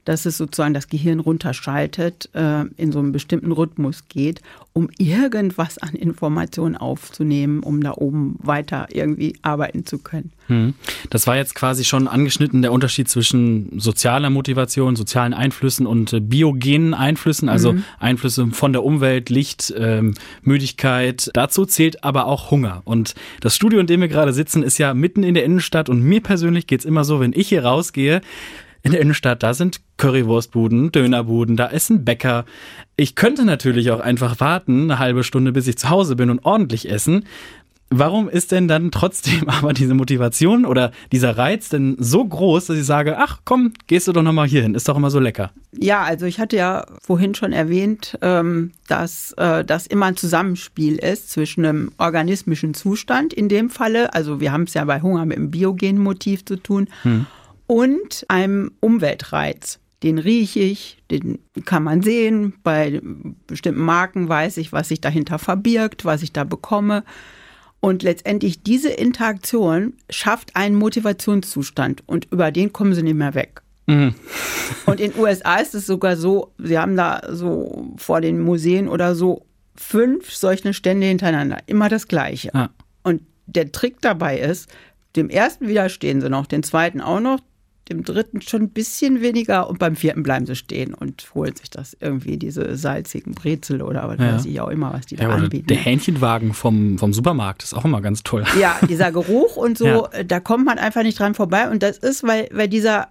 dass 0.05 0.25
es 0.25 0.37
sozusagen 0.37 0.73
das 0.73 0.87
Gehirn 0.87 1.19
runterschaltet, 1.19 2.29
äh, 2.33 2.65
in 2.77 2.91
so 2.91 2.99
einem 2.99 3.11
bestimmten 3.11 3.51
Rhythmus 3.51 4.03
geht, 4.09 4.41
um 4.73 4.89
irgendwas 4.97 5.77
an 5.77 5.93
Informationen 5.95 6.75
aufzunehmen, 6.77 7.61
um 7.61 7.81
da 7.81 7.93
oben 7.93 8.35
weiter 8.39 8.87
irgendwie 8.91 9.35
arbeiten 9.41 9.85
zu 9.85 9.97
können. 9.97 10.31
Hm. 10.47 10.73
Das 11.09 11.27
war 11.27 11.35
jetzt 11.35 11.53
quasi 11.53 11.83
schon 11.83 12.07
angeschnitten 12.07 12.61
der 12.61 12.71
Unterschied 12.71 13.09
zwischen 13.09 13.79
sozialer 13.79 14.29
Motivation, 14.29 14.95
sozialen 14.95 15.33
Einflüssen 15.33 15.85
und 15.85 16.13
äh, 16.13 16.19
biogenen 16.19 16.93
Einflüssen, 16.93 17.49
also 17.49 17.73
mhm. 17.73 17.83
Einflüsse 17.99 18.47
von 18.47 18.73
der 18.73 18.83
Umwelt, 18.83 19.29
Licht, 19.29 19.73
ähm, 19.77 20.15
Müdigkeit. 20.41 21.29
Dazu 21.33 21.65
zählt 21.65 22.03
aber 22.03 22.25
auch 22.25 22.51
Hunger. 22.51 22.81
Und 22.85 23.15
das 23.41 23.55
Studio, 23.55 23.79
in 23.79 23.87
dem 23.87 24.01
wir 24.01 24.07
gerade 24.07 24.33
sitzen, 24.33 24.63
ist 24.63 24.77
ja 24.77 24.93
mitten 24.93 25.23
in 25.23 25.33
der 25.33 25.43
Innenstadt 25.43 25.89
und 25.89 26.01
mir 26.01 26.21
persönlich 26.21 26.67
geht 26.67 26.81
es 26.81 26.85
immer 26.85 27.03
so, 27.03 27.19
wenn 27.19 27.33
ich 27.33 27.49
hier 27.49 27.63
rausgehe, 27.63 28.21
in 28.89 28.93
der 28.93 29.01
Innenstadt, 29.01 29.43
da 29.43 29.53
sind 29.53 29.81
Currywurstbuden, 29.97 30.91
Dönerbuden, 30.91 31.55
da 31.55 31.67
ist 31.67 31.91
ein 31.91 32.03
Bäcker. 32.03 32.45
Ich 32.95 33.13
könnte 33.13 33.45
natürlich 33.45 33.91
auch 33.91 33.99
einfach 33.99 34.39
warten, 34.39 34.85
eine 34.89 34.97
halbe 34.97 35.23
Stunde, 35.23 35.51
bis 35.51 35.67
ich 35.67 35.77
zu 35.77 35.91
Hause 35.91 36.15
bin 36.15 36.31
und 36.31 36.43
ordentlich 36.43 36.89
essen. 36.89 37.25
Warum 37.91 38.29
ist 38.29 38.51
denn 38.51 38.67
dann 38.67 38.89
trotzdem 38.89 39.47
aber 39.47 39.73
diese 39.73 39.93
Motivation 39.93 40.65
oder 40.65 40.91
dieser 41.11 41.37
Reiz 41.37 41.69
denn 41.69 41.97
so 41.99 42.25
groß, 42.25 42.65
dass 42.65 42.77
ich 42.77 42.85
sage, 42.85 43.19
ach 43.19 43.41
komm, 43.45 43.73
gehst 43.85 44.07
du 44.07 44.11
doch 44.11 44.23
nochmal 44.23 44.47
hier 44.47 44.63
hin, 44.63 44.73
ist 44.73 44.89
doch 44.89 44.97
immer 44.97 45.11
so 45.11 45.19
lecker? 45.19 45.51
Ja, 45.71 46.01
also 46.01 46.25
ich 46.25 46.39
hatte 46.39 46.55
ja 46.55 46.87
vorhin 46.99 47.35
schon 47.35 47.53
erwähnt, 47.53 48.17
ähm, 48.23 48.71
dass 48.87 49.33
äh, 49.33 49.63
das 49.63 49.85
immer 49.85 50.07
ein 50.07 50.17
Zusammenspiel 50.17 50.95
ist 50.95 51.29
zwischen 51.29 51.63
einem 51.63 51.91
organismischen 51.99 52.73
Zustand 52.73 53.35
in 53.35 53.49
dem 53.49 53.69
Falle, 53.69 54.15
also 54.15 54.39
wir 54.39 54.51
haben 54.51 54.63
es 54.63 54.73
ja 54.73 54.83
bei 54.85 54.99
Hunger 55.01 55.25
mit 55.25 55.37
einem 55.37 55.51
biogenen 55.51 56.01
Motiv 56.01 56.43
zu 56.43 56.55
tun, 56.55 56.87
hm 57.03 57.27
und 57.69 58.25
einem 58.29 58.71
Umweltreiz. 58.79 59.79
Den 60.01 60.17
rieche 60.17 60.59
ich, 60.59 60.97
den 61.11 61.37
kann 61.65 61.83
man 61.83 62.01
sehen. 62.01 62.55
Bei 62.63 62.99
bestimmten 63.45 63.81
Marken 63.81 64.27
weiß 64.27 64.57
ich, 64.57 64.73
was 64.73 64.87
sich 64.87 65.01
dahinter 65.01 65.37
verbirgt, 65.37 66.03
was 66.03 66.23
ich 66.23 66.33
da 66.33 66.45
bekomme. 66.45 67.03
Und 67.79 68.01
letztendlich 68.01 68.63
diese 68.63 68.89
Interaktion 68.89 69.93
schafft 70.09 70.55
einen 70.55 70.75
Motivationszustand 70.75 72.01
und 72.07 72.27
über 72.31 72.51
den 72.51 72.73
kommen 72.73 72.95
sie 72.95 73.03
nicht 73.03 73.13
mehr 73.13 73.35
weg. 73.35 73.61
Mhm. 73.85 74.15
Und 74.87 74.99
in 74.99 75.11
den 75.11 75.19
USA 75.19 75.57
ist 75.57 75.75
es 75.75 75.85
sogar 75.85 76.17
so, 76.17 76.51
sie 76.57 76.79
haben 76.79 76.97
da 76.97 77.21
so 77.29 77.93
vor 77.97 78.19
den 78.19 78.39
Museen 78.39 78.87
oder 78.87 79.13
so 79.13 79.45
fünf 79.75 80.33
solche 80.33 80.73
Stände 80.73 81.05
hintereinander, 81.05 81.59
immer 81.67 81.87
das 81.87 82.07
gleiche. 82.07 82.53
Ah. 82.55 82.69
Und 83.03 83.21
der 83.45 83.71
Trick 83.71 84.01
dabei 84.01 84.39
ist, 84.39 84.69
dem 85.15 85.29
ersten 85.29 85.67
widerstehen 85.67 86.19
sie 86.21 86.29
noch, 86.29 86.47
den 86.47 86.63
zweiten 86.63 86.99
auch 87.01 87.19
noch, 87.19 87.39
dem 87.89 88.03
dritten 88.03 88.41
schon 88.41 88.63
ein 88.63 88.69
bisschen 88.69 89.21
weniger 89.21 89.69
und 89.69 89.79
beim 89.79 89.95
vierten 89.95 90.23
bleiben 90.23 90.45
sie 90.45 90.55
stehen 90.55 90.93
und 90.93 91.29
holen 91.33 91.55
sich 91.55 91.69
das 91.69 91.97
irgendwie, 91.99 92.37
diese 92.37 92.75
salzigen 92.75 93.33
Brezel 93.33 93.81
oder 93.81 94.07
was 94.07 94.19
ja. 94.19 94.33
weiß 94.33 94.45
ich 94.45 94.61
auch 94.61 94.69
immer, 94.69 94.93
was 94.93 95.05
die 95.05 95.15
da 95.15 95.29
anbieten. 95.29 95.67
Der 95.67 95.77
Hähnchenwagen 95.77 96.53
vom, 96.53 96.97
vom 96.97 97.13
Supermarkt 97.13 97.63
ist 97.63 97.73
auch 97.73 97.85
immer 97.85 98.01
ganz 98.01 98.23
toll. 98.23 98.43
Ja, 98.59 98.77
dieser 98.87 99.11
Geruch 99.11 99.55
und 99.55 99.77
so, 99.77 99.85
ja. 100.13 100.23
da 100.23 100.39
kommt 100.39 100.65
man 100.65 100.77
einfach 100.77 101.03
nicht 101.03 101.19
dran 101.19 101.33
vorbei 101.33 101.69
und 101.69 101.83
das 101.83 101.97
ist, 101.97 102.23
weil, 102.23 102.47
weil 102.51 102.67
dieser 102.67 103.09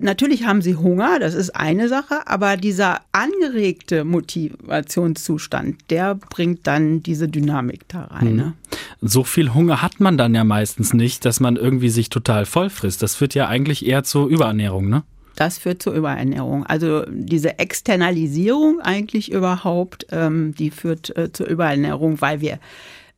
natürlich 0.00 0.44
haben 0.44 0.62
sie 0.62 0.76
Hunger, 0.76 1.18
das 1.18 1.34
ist 1.34 1.50
eine 1.50 1.88
Sache, 1.88 2.26
aber 2.26 2.56
dieser 2.56 3.00
angeregte 3.12 4.04
Motivationszustand, 4.04 5.76
der 5.90 6.14
bringt 6.14 6.66
dann 6.66 7.02
diese 7.02 7.28
Dynamik 7.28 7.88
da 7.88 8.04
rein. 8.04 8.36
Ne? 8.36 8.52
So 9.00 9.24
viel 9.24 9.52
Hunger 9.54 9.82
hat 9.82 10.00
man 10.00 10.16
dann 10.16 10.34
ja 10.34 10.44
meistens 10.44 10.94
nicht, 10.94 11.24
dass 11.24 11.40
man 11.40 11.56
irgendwie 11.56 11.90
sich 11.90 12.08
total 12.08 12.46
voll 12.46 12.70
frisst. 12.70 13.02
Das 13.02 13.14
führt 13.14 13.34
ja 13.34 13.48
eigentlich 13.48 13.86
eher 13.86 14.04
zur 14.04 14.28
Überernährung, 14.28 14.88
ne? 14.88 15.02
Das 15.36 15.56
führt 15.56 15.82
zur 15.82 15.94
Überernährung. 15.94 16.66
Also 16.66 17.04
diese 17.08 17.58
Externalisierung 17.58 18.80
eigentlich 18.80 19.32
überhaupt, 19.32 20.06
ähm, 20.10 20.54
die 20.54 20.70
führt 20.70 21.16
äh, 21.16 21.32
zur 21.32 21.46
Überernährung, 21.46 22.20
weil 22.20 22.42
wir 22.42 22.58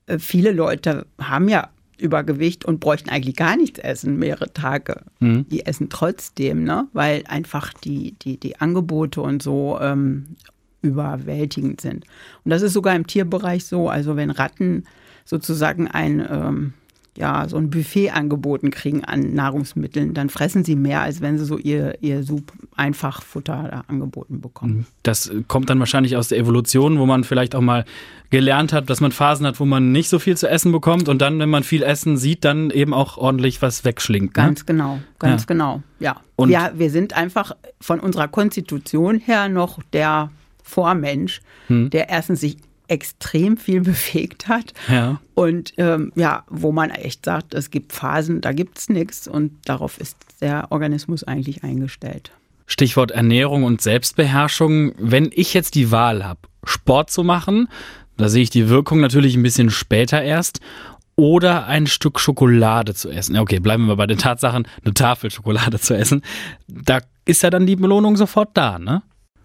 äh, 0.06 0.18
viele 0.18 0.52
Leute 0.52 1.06
haben 1.18 1.48
ja 1.48 1.68
Übergewicht 2.02 2.64
und 2.64 2.80
bräuchten 2.80 3.10
eigentlich 3.10 3.36
gar 3.36 3.56
nichts 3.56 3.78
essen, 3.78 4.18
mehrere 4.18 4.52
Tage. 4.52 5.02
Mhm. 5.20 5.48
Die 5.48 5.64
essen 5.64 5.88
trotzdem, 5.88 6.64
ne? 6.64 6.88
weil 6.92 7.24
einfach 7.28 7.72
die, 7.72 8.12
die, 8.22 8.38
die 8.38 8.60
Angebote 8.60 9.20
und 9.20 9.42
so 9.42 9.78
ähm, 9.80 10.36
überwältigend 10.82 11.80
sind. 11.80 12.04
Und 12.44 12.50
das 12.50 12.62
ist 12.62 12.72
sogar 12.72 12.94
im 12.94 13.06
Tierbereich 13.06 13.64
so. 13.64 13.88
Also 13.88 14.16
wenn 14.16 14.30
Ratten 14.30 14.84
sozusagen 15.24 15.88
ein 15.88 16.26
ähm, 16.28 16.74
ja, 17.16 17.46
so 17.46 17.58
ein 17.58 17.68
Buffet 17.68 18.10
angeboten 18.10 18.70
kriegen 18.70 19.04
an 19.04 19.34
Nahrungsmitteln, 19.34 20.14
dann 20.14 20.30
fressen 20.30 20.64
sie 20.64 20.76
mehr, 20.76 21.02
als 21.02 21.20
wenn 21.20 21.38
sie 21.38 21.44
so 21.44 21.58
ihr, 21.58 21.98
ihr 22.00 22.22
Sup 22.22 22.52
Einfachfutter 22.74 23.84
angeboten 23.86 24.40
bekommen. 24.40 24.72
Mhm. 24.72 24.86
Das 25.02 25.30
kommt 25.46 25.68
dann 25.68 25.78
wahrscheinlich 25.78 26.16
aus 26.16 26.28
der 26.28 26.38
Evolution, 26.38 26.98
wo 26.98 27.04
man 27.04 27.24
vielleicht 27.24 27.54
auch 27.54 27.60
mal 27.60 27.84
gelernt 28.30 28.72
hat, 28.72 28.88
dass 28.88 29.02
man 29.02 29.12
Phasen 29.12 29.46
hat, 29.46 29.60
wo 29.60 29.66
man 29.66 29.92
nicht 29.92 30.08
so 30.08 30.18
viel 30.18 30.38
zu 30.38 30.48
essen 30.48 30.72
bekommt 30.72 31.10
und 31.10 31.20
dann, 31.20 31.38
wenn 31.38 31.50
man 31.50 31.64
viel 31.64 31.82
Essen 31.82 32.16
sieht, 32.16 32.46
dann 32.46 32.70
eben 32.70 32.94
auch 32.94 33.18
ordentlich 33.18 33.60
was 33.60 33.84
wegschlingt. 33.84 34.34
Ne? 34.36 34.44
Ganz 34.44 34.64
genau, 34.64 34.98
ganz 35.18 35.42
ja. 35.42 35.46
genau, 35.46 35.82
ja. 36.00 36.16
Und 36.36 36.48
ja, 36.48 36.72
wir 36.74 36.90
sind 36.90 37.14
einfach 37.14 37.52
von 37.78 38.00
unserer 38.00 38.28
Konstitution 38.28 39.18
her 39.18 39.50
noch 39.50 39.80
der 39.92 40.30
Vormensch, 40.62 41.42
hm. 41.66 41.90
der 41.90 42.08
erstens 42.08 42.40
sich 42.40 42.56
extrem 42.92 43.56
viel 43.56 43.80
bewegt 43.92 44.48
hat. 44.48 44.74
Ja. 44.88 45.20
Und 45.34 45.72
ähm, 45.78 46.12
ja, 46.14 46.44
wo 46.48 46.72
man 46.72 46.90
echt 46.90 47.24
sagt, 47.24 47.54
es 47.54 47.70
gibt 47.70 47.92
Phasen, 47.92 48.40
da 48.40 48.52
gibt 48.52 48.78
es 48.78 48.88
nichts 48.88 49.26
und 49.26 49.52
darauf 49.64 49.98
ist 49.98 50.16
der 50.40 50.70
Organismus 50.70 51.24
eigentlich 51.24 51.64
eingestellt. 51.64 52.30
Stichwort 52.66 53.10
Ernährung 53.10 53.64
und 53.64 53.80
Selbstbeherrschung. 53.80 54.92
Wenn 54.98 55.30
ich 55.32 55.54
jetzt 55.54 55.74
die 55.74 55.90
Wahl 55.90 56.24
habe, 56.24 56.40
Sport 56.64 57.10
zu 57.10 57.24
machen, 57.24 57.68
da 58.16 58.28
sehe 58.28 58.42
ich 58.42 58.50
die 58.50 58.68
Wirkung 58.68 59.00
natürlich 59.00 59.36
ein 59.36 59.42
bisschen 59.42 59.70
später 59.70 60.22
erst, 60.22 60.60
oder 61.16 61.66
ein 61.66 61.86
Stück 61.86 62.18
Schokolade 62.18 62.94
zu 62.94 63.10
essen. 63.10 63.36
Okay, 63.36 63.60
bleiben 63.60 63.86
wir 63.86 63.96
bei 63.96 64.06
den 64.06 64.18
Tatsachen, 64.18 64.66
eine 64.82 64.94
Tafel 64.94 65.30
Schokolade 65.30 65.78
zu 65.78 65.94
essen. 65.94 66.22
Da 66.68 67.00
ist 67.24 67.42
ja 67.42 67.50
dann 67.50 67.66
die 67.66 67.76
Belohnung 67.76 68.16
sofort 68.16 68.50
da, 68.54 68.78
ne? 68.78 69.02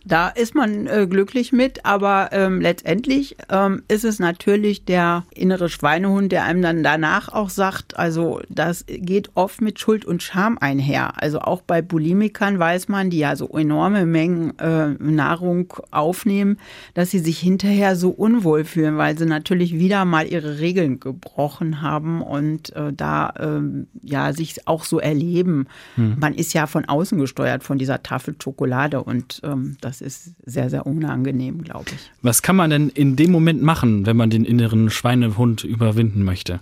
Da 0.07 0.29
ist 0.29 0.55
man 0.55 0.87
äh, 0.87 1.05
glücklich 1.05 1.51
mit, 1.51 1.85
aber 1.85 2.29
ähm, 2.31 2.61
letztendlich 2.61 3.35
ähm, 3.49 3.83
ist 3.89 4.05
es 4.05 4.19
natürlich 4.19 4.85
der 4.85 5.25
innere 5.35 5.67
Schweinehund, 5.67 6.31
der 6.31 6.45
einem 6.45 6.61
dann 6.61 6.81
danach 6.81 7.27
auch 7.27 7.49
sagt, 7.49 7.97
also 7.97 8.39
das 8.47 8.85
geht 8.87 9.31
oft 9.35 9.59
mit 9.59 9.79
Schuld 9.79 10.05
und 10.05 10.23
Scham 10.23 10.57
einher. 10.59 11.21
Also 11.21 11.39
auch 11.39 11.61
bei 11.61 11.81
Bulimikern 11.81 12.57
weiß 12.57 12.87
man, 12.87 13.09
die 13.09 13.19
ja 13.19 13.35
so 13.35 13.49
enorme 13.49 14.05
Mengen 14.05 14.57
äh, 14.59 14.91
Nahrung 14.99 15.73
aufnehmen, 15.91 16.57
dass 16.93 17.11
sie 17.11 17.19
sich 17.19 17.39
hinterher 17.39 17.97
so 17.97 18.09
unwohl 18.09 18.63
fühlen, 18.63 18.97
weil 18.97 19.17
sie 19.17 19.25
natürlich 19.25 19.73
wieder 19.73 20.05
mal 20.05 20.25
ihre 20.25 20.59
Regeln 20.59 21.01
gebrochen 21.01 21.81
haben 21.81 22.21
und 22.21 22.73
äh, 22.77 22.93
da 22.93 23.33
ähm, 23.39 23.87
ja 24.03 24.31
sich 24.31 24.67
auch 24.67 24.85
so 24.85 24.99
erleben. 24.99 25.67
Hm. 25.95 26.15
Man 26.17 26.33
ist 26.33 26.53
ja 26.53 26.65
von 26.65 26.85
außen 26.85 27.17
gesteuert 27.17 27.63
von 27.63 27.77
dieser 27.77 28.03
Tafel 28.03 28.35
Schokolade 28.41 29.03
und 29.03 29.41
ähm, 29.43 29.75
das 29.81 29.96
das 30.01 30.25
ist 30.25 30.35
sehr, 30.45 30.69
sehr 30.69 30.85
unangenehm, 30.85 31.63
glaube 31.63 31.89
ich. 31.93 32.11
Was 32.21 32.41
kann 32.41 32.55
man 32.55 32.69
denn 32.69 32.89
in 32.89 33.15
dem 33.15 33.31
Moment 33.31 33.61
machen, 33.61 34.05
wenn 34.05 34.17
man 34.17 34.29
den 34.29 34.45
inneren 34.45 34.89
Schweinehund 34.89 35.63
überwinden 35.63 36.23
möchte? 36.23 36.59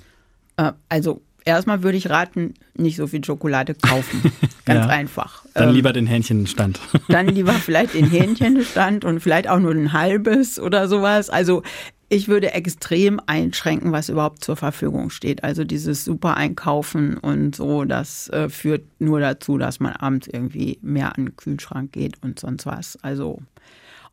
Äh, 0.58 0.72
also 0.89 1.22
erstmal 1.46 1.84
würde 1.84 1.98
ich 1.98 2.10
raten, 2.10 2.56
nicht 2.75 2.98
so 2.98 3.08
viel 3.08 3.24
Schokolade 3.24 3.75
kaufen. 3.75 4.32
Ganz 4.65 4.86
ja, 4.86 4.92
einfach. 4.92 5.46
Dann 5.54 5.70
ähm, 5.70 5.75
lieber 5.75 5.94
den 5.94 6.08
Hähnchenstand. 6.08 6.80
Dann 7.08 7.27
lieber 7.27 7.54
vielleicht 7.54 7.94
den 7.94 8.10
Hähnchenstand 8.10 9.06
und 9.06 9.20
vielleicht 9.20 9.48
auch 9.48 9.60
nur 9.60 9.72
ein 9.72 9.94
halbes 9.94 10.60
oder 10.60 10.88
sowas. 10.88 11.30
Also 11.30 11.62
ich 12.10 12.28
würde 12.28 12.54
extrem 12.54 13.20
einschränken, 13.26 13.92
was 13.92 14.10
überhaupt 14.10 14.44
zur 14.44 14.56
Verfügung 14.56 15.10
steht. 15.10 15.44
Also 15.44 15.64
dieses 15.64 16.06
super 16.06 16.38
Einkaufen 16.38 17.18
und 17.18 17.56
so, 17.56 17.84
das 17.84 18.30
äh, 18.30 18.50
führt 18.50 18.84
nur 19.00 19.20
dazu, 19.20 19.58
dass 19.58 19.80
man 19.80 19.94
abends 19.94 20.28
irgendwie 20.28 20.78
mehr 20.82 21.18
an 21.18 21.26
den 21.26 21.36
Kühlschrank 21.36 21.92
geht 21.92 22.22
und 22.22 22.40
sonst 22.40 22.66
was. 22.66 22.98
Also 23.02 23.42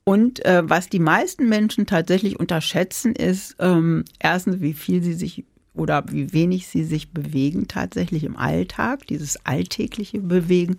und 0.05 0.45
äh, 0.45 0.63
was 0.65 0.89
die 0.89 0.99
meisten 0.99 1.49
Menschen 1.49 1.87
tatsächlich 1.87 2.41
unterschätzen, 2.41 3.15
ist 3.15 3.57
ähm, 3.61 4.05
erstens, 4.19 4.61
wie 4.61 4.75
viel 4.75 5.03
sie 5.03 5.15
sich 5.15 5.45
oder 5.75 6.05
wie 6.11 6.33
wenig 6.33 6.67
sie 6.67 6.85
sich 6.85 7.11
bewegen 7.11 7.69
tatsächlich 7.69 8.25
im 8.25 8.37
Alltag, 8.37 9.07
dieses 9.07 9.47
alltägliche 9.47 10.19
Bewegen 10.19 10.79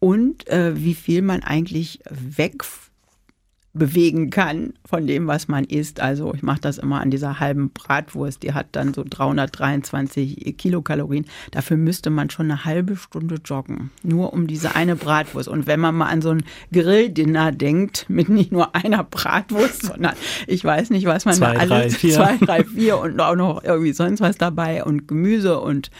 und 0.00 0.46
äh, 0.48 0.76
wie 0.76 0.94
viel 0.94 1.22
man 1.22 1.42
eigentlich 1.42 2.00
weg 2.08 2.62
bewegen 3.74 4.30
kann 4.30 4.74
von 4.84 5.06
dem, 5.06 5.26
was 5.26 5.48
man 5.48 5.64
isst. 5.64 6.00
Also 6.00 6.32
ich 6.34 6.42
mache 6.42 6.60
das 6.60 6.78
immer 6.78 7.00
an 7.00 7.10
dieser 7.10 7.38
halben 7.38 7.70
Bratwurst, 7.70 8.42
die 8.42 8.52
hat 8.54 8.68
dann 8.72 8.94
so 8.94 9.04
323 9.08 10.56
Kilokalorien. 10.56 11.26
Dafür 11.50 11.76
müsste 11.76 12.10
man 12.10 12.30
schon 12.30 12.50
eine 12.50 12.64
halbe 12.64 12.96
Stunde 12.96 13.36
joggen, 13.44 13.90
nur 14.02 14.32
um 14.32 14.46
diese 14.46 14.74
eine 14.74 14.96
Bratwurst. 14.96 15.48
Und 15.48 15.66
wenn 15.66 15.80
man 15.80 15.94
mal 15.94 16.06
an 16.06 16.22
so 16.22 16.30
ein 16.30 16.44
Grilldinner 16.72 17.52
denkt, 17.52 18.06
mit 18.08 18.28
nicht 18.28 18.52
nur 18.52 18.74
einer 18.74 19.04
Bratwurst, 19.04 19.82
sondern 19.86 20.14
ich 20.46 20.64
weiß 20.64 20.90
nicht, 20.90 21.06
was 21.06 21.24
man 21.24 21.34
zwei, 21.34 21.54
da 21.54 21.60
alles, 21.60 22.00
drei, 22.00 22.10
zwei, 22.10 22.36
drei, 22.38 22.64
vier 22.64 22.98
und 22.98 23.20
auch 23.20 23.36
noch 23.36 23.62
irgendwie 23.62 23.92
sonst 23.92 24.20
was 24.20 24.38
dabei 24.38 24.82
und 24.82 25.06
Gemüse 25.06 25.60
und 25.60 25.90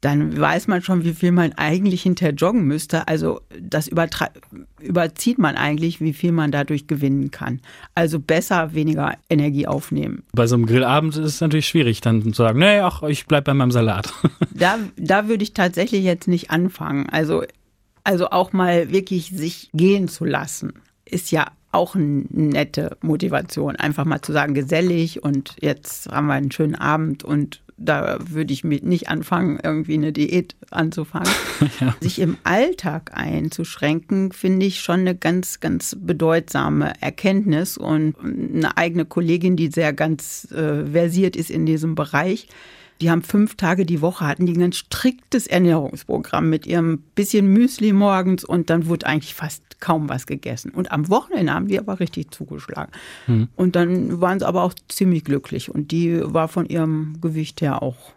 dann 0.00 0.38
weiß 0.38 0.68
man 0.68 0.82
schon, 0.82 1.04
wie 1.04 1.12
viel 1.12 1.32
man 1.32 1.52
eigentlich 1.54 2.02
hinterher 2.02 2.34
joggen 2.34 2.64
müsste. 2.64 3.08
Also 3.08 3.40
das 3.60 3.88
überzieht 3.88 5.38
man 5.38 5.56
eigentlich, 5.56 6.00
wie 6.00 6.12
viel 6.12 6.30
man 6.30 6.52
dadurch 6.52 6.86
gewinnen 6.86 7.30
kann. 7.32 7.60
Also 7.94 8.20
besser 8.20 8.74
weniger 8.74 9.14
Energie 9.28 9.66
aufnehmen. 9.66 10.22
Bei 10.32 10.46
so 10.46 10.54
einem 10.54 10.66
Grillabend 10.66 11.16
ist 11.16 11.24
es 11.24 11.40
natürlich 11.40 11.66
schwierig, 11.66 12.00
dann 12.00 12.22
zu 12.22 12.42
sagen, 12.42 12.60
nee, 12.60 12.78
ach, 12.78 13.02
ich 13.02 13.26
bleibe 13.26 13.46
bei 13.46 13.54
meinem 13.54 13.72
Salat. 13.72 14.12
Da, 14.50 14.76
da 14.96 15.28
würde 15.28 15.44
ich 15.44 15.54
tatsächlich 15.54 16.02
jetzt 16.02 16.26
nicht 16.26 16.50
anfangen. 16.50 17.08
Also, 17.08 17.44
also 18.02 18.30
auch 18.30 18.52
mal 18.52 18.90
wirklich 18.90 19.30
sich 19.30 19.70
gehen 19.72 20.08
zu 20.08 20.24
lassen, 20.24 20.72
ist 21.04 21.30
ja 21.30 21.46
auch 21.70 21.94
eine 21.94 22.24
nette 22.30 22.96
Motivation. 23.02 23.76
Einfach 23.76 24.04
mal 24.04 24.20
zu 24.20 24.32
sagen, 24.32 24.54
gesellig 24.54 25.22
und 25.22 25.54
jetzt 25.60 26.10
haben 26.10 26.26
wir 26.26 26.34
einen 26.34 26.50
schönen 26.50 26.74
Abend 26.74 27.22
und 27.22 27.62
da 27.78 28.18
würde 28.28 28.52
ich 28.52 28.64
mit 28.64 28.84
nicht 28.84 29.08
anfangen, 29.08 29.58
irgendwie 29.62 29.94
eine 29.94 30.12
Diät 30.12 30.56
anzufangen. 30.70 31.32
ja. 31.80 31.94
Sich 32.00 32.18
im 32.18 32.36
Alltag 32.42 33.12
einzuschränken, 33.14 34.32
finde 34.32 34.66
ich 34.66 34.80
schon 34.80 35.00
eine 35.00 35.14
ganz, 35.14 35.60
ganz 35.60 35.96
bedeutsame 35.98 36.92
Erkenntnis. 37.00 37.78
Und 37.78 38.16
eine 38.18 38.76
eigene 38.76 39.04
Kollegin, 39.04 39.56
die 39.56 39.68
sehr 39.68 39.92
ganz 39.92 40.50
äh, 40.50 40.86
versiert 40.86 41.36
ist 41.36 41.50
in 41.50 41.66
diesem 41.66 41.94
Bereich, 41.94 42.48
die 43.00 43.10
haben 43.10 43.22
fünf 43.22 43.54
Tage 43.54 43.86
die 43.86 44.00
Woche, 44.00 44.26
hatten 44.26 44.46
die 44.46 44.54
ein 44.54 44.60
ganz 44.60 44.76
striktes 44.76 45.46
Ernährungsprogramm 45.46 46.50
mit 46.50 46.66
ihrem 46.66 46.98
bisschen 47.14 47.46
Müsli 47.46 47.92
morgens 47.92 48.44
und 48.44 48.70
dann 48.70 48.86
wurde 48.86 49.06
eigentlich 49.06 49.34
fast 49.34 49.62
kaum 49.80 50.08
was 50.08 50.26
gegessen. 50.26 50.70
Und 50.70 50.92
am 50.92 51.08
Wochenende 51.08 51.52
haben 51.52 51.68
die 51.68 51.78
aber 51.78 52.00
richtig 52.00 52.32
zugeschlagen. 52.32 52.92
Hm. 53.26 53.48
Und 53.56 53.76
dann 53.76 54.20
waren 54.20 54.38
sie 54.38 54.46
aber 54.46 54.62
auch 54.62 54.74
ziemlich 54.88 55.24
glücklich 55.24 55.70
und 55.70 55.90
die 55.90 56.20
war 56.22 56.48
von 56.48 56.66
ihrem 56.66 57.20
Gewicht 57.20 57.60
her 57.60 57.82
auch 57.82 58.12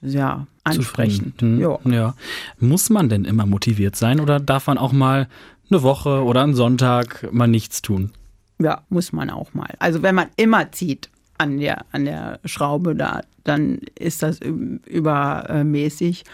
sehr 0.00 0.46
ansprechend. 0.64 1.40
Hm. 1.40 1.60
Ja. 1.60 1.78
ja. 1.84 2.14
Muss 2.58 2.90
man 2.90 3.08
denn 3.08 3.24
immer 3.24 3.46
motiviert 3.46 3.96
sein 3.96 4.20
oder 4.20 4.40
darf 4.40 4.66
man 4.66 4.78
auch 4.78 4.92
mal 4.92 5.28
eine 5.70 5.82
Woche 5.82 6.22
oder 6.22 6.42
einen 6.42 6.54
Sonntag 6.54 7.32
mal 7.32 7.46
nichts 7.46 7.82
tun? 7.82 8.10
Ja, 8.58 8.82
muss 8.88 9.12
man 9.12 9.30
auch 9.30 9.54
mal. 9.54 9.74
Also 9.78 10.02
wenn 10.02 10.14
man 10.14 10.28
immer 10.36 10.70
zieht 10.72 11.08
an 11.38 11.58
der, 11.58 11.84
an 11.92 12.04
der 12.04 12.40
Schraube 12.44 12.94
da, 12.94 13.22
dann 13.44 13.78
ist 13.98 14.22
das 14.22 14.38
übermäßig. 14.40 16.24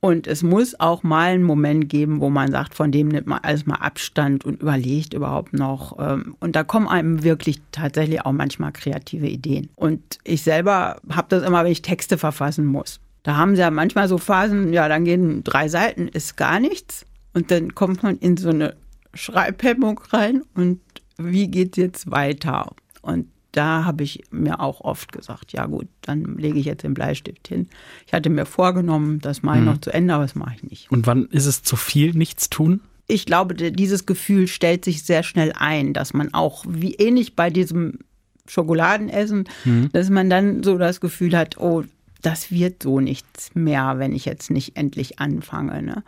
Und 0.00 0.28
es 0.28 0.44
muss 0.44 0.78
auch 0.78 1.02
mal 1.02 1.30
einen 1.30 1.42
Moment 1.42 1.88
geben, 1.88 2.20
wo 2.20 2.30
man 2.30 2.52
sagt, 2.52 2.74
von 2.74 2.92
dem 2.92 3.08
nimmt 3.08 3.26
man 3.26 3.40
alles 3.42 3.66
mal 3.66 3.76
Abstand 3.76 4.44
und 4.44 4.62
überlegt 4.62 5.12
überhaupt 5.12 5.52
noch. 5.52 5.98
Ähm, 5.98 6.36
und 6.38 6.54
da 6.54 6.62
kommen 6.62 6.86
einem 6.86 7.24
wirklich 7.24 7.60
tatsächlich 7.72 8.24
auch 8.24 8.32
manchmal 8.32 8.72
kreative 8.72 9.26
Ideen. 9.26 9.70
Und 9.74 10.00
ich 10.22 10.42
selber 10.42 11.00
habe 11.10 11.26
das 11.30 11.42
immer, 11.42 11.64
wenn 11.64 11.72
ich 11.72 11.82
Texte 11.82 12.16
verfassen 12.16 12.64
muss. 12.64 13.00
Da 13.24 13.36
haben 13.36 13.56
sie 13.56 13.62
ja 13.62 13.70
manchmal 13.72 14.08
so 14.08 14.18
Phasen, 14.18 14.72
ja, 14.72 14.88
dann 14.88 15.04
gehen 15.04 15.42
drei 15.42 15.68
Seiten, 15.68 16.06
ist 16.06 16.36
gar 16.36 16.60
nichts. 16.60 17.04
Und 17.34 17.50
dann 17.50 17.74
kommt 17.74 18.02
man 18.04 18.18
in 18.18 18.36
so 18.36 18.50
eine 18.50 18.76
Schreibhemmung 19.14 20.00
rein 20.10 20.42
und 20.54 20.80
wie 21.18 21.48
geht 21.48 21.76
es 21.76 21.82
jetzt 21.82 22.10
weiter? 22.10 22.70
Und 23.02 23.26
da 23.58 23.84
habe 23.84 24.04
ich 24.04 24.22
mir 24.30 24.60
auch 24.60 24.82
oft 24.82 25.10
gesagt, 25.10 25.52
ja 25.52 25.66
gut, 25.66 25.88
dann 26.02 26.38
lege 26.38 26.60
ich 26.60 26.66
jetzt 26.66 26.84
den 26.84 26.94
Bleistift 26.94 27.48
hin. 27.48 27.66
Ich 28.06 28.12
hatte 28.12 28.30
mir 28.30 28.46
vorgenommen, 28.46 29.18
das 29.18 29.42
mache 29.42 29.56
ich 29.56 29.62
mhm. 29.62 29.66
noch 29.66 29.78
zu 29.78 29.92
Ende, 29.92 30.14
aber 30.14 30.22
das 30.22 30.36
mache 30.36 30.54
ich 30.54 30.62
nicht. 30.62 30.92
Und 30.92 31.08
wann 31.08 31.26
ist 31.26 31.46
es 31.46 31.64
zu 31.64 31.74
viel, 31.74 32.12
nichts 32.12 32.50
tun? 32.50 32.80
Ich 33.08 33.26
glaube, 33.26 33.54
dieses 33.54 34.06
Gefühl 34.06 34.46
stellt 34.46 34.84
sich 34.84 35.02
sehr 35.02 35.24
schnell 35.24 35.52
ein, 35.58 35.92
dass 35.92 36.14
man 36.14 36.32
auch, 36.34 36.64
wie 36.68 36.94
ähnlich 36.94 37.34
bei 37.34 37.50
diesem 37.50 37.98
Schokoladenessen, 38.46 39.48
mhm. 39.64 39.88
dass 39.92 40.08
man 40.08 40.30
dann 40.30 40.62
so 40.62 40.78
das 40.78 41.00
Gefühl 41.00 41.36
hat, 41.36 41.58
oh, 41.58 41.82
das 42.22 42.52
wird 42.52 42.84
so 42.84 43.00
nichts 43.00 43.54
mehr, 43.54 43.98
wenn 43.98 44.14
ich 44.14 44.24
jetzt 44.24 44.52
nicht 44.52 44.76
endlich 44.76 45.18
anfange. 45.18 45.82
Ne? 45.82 46.04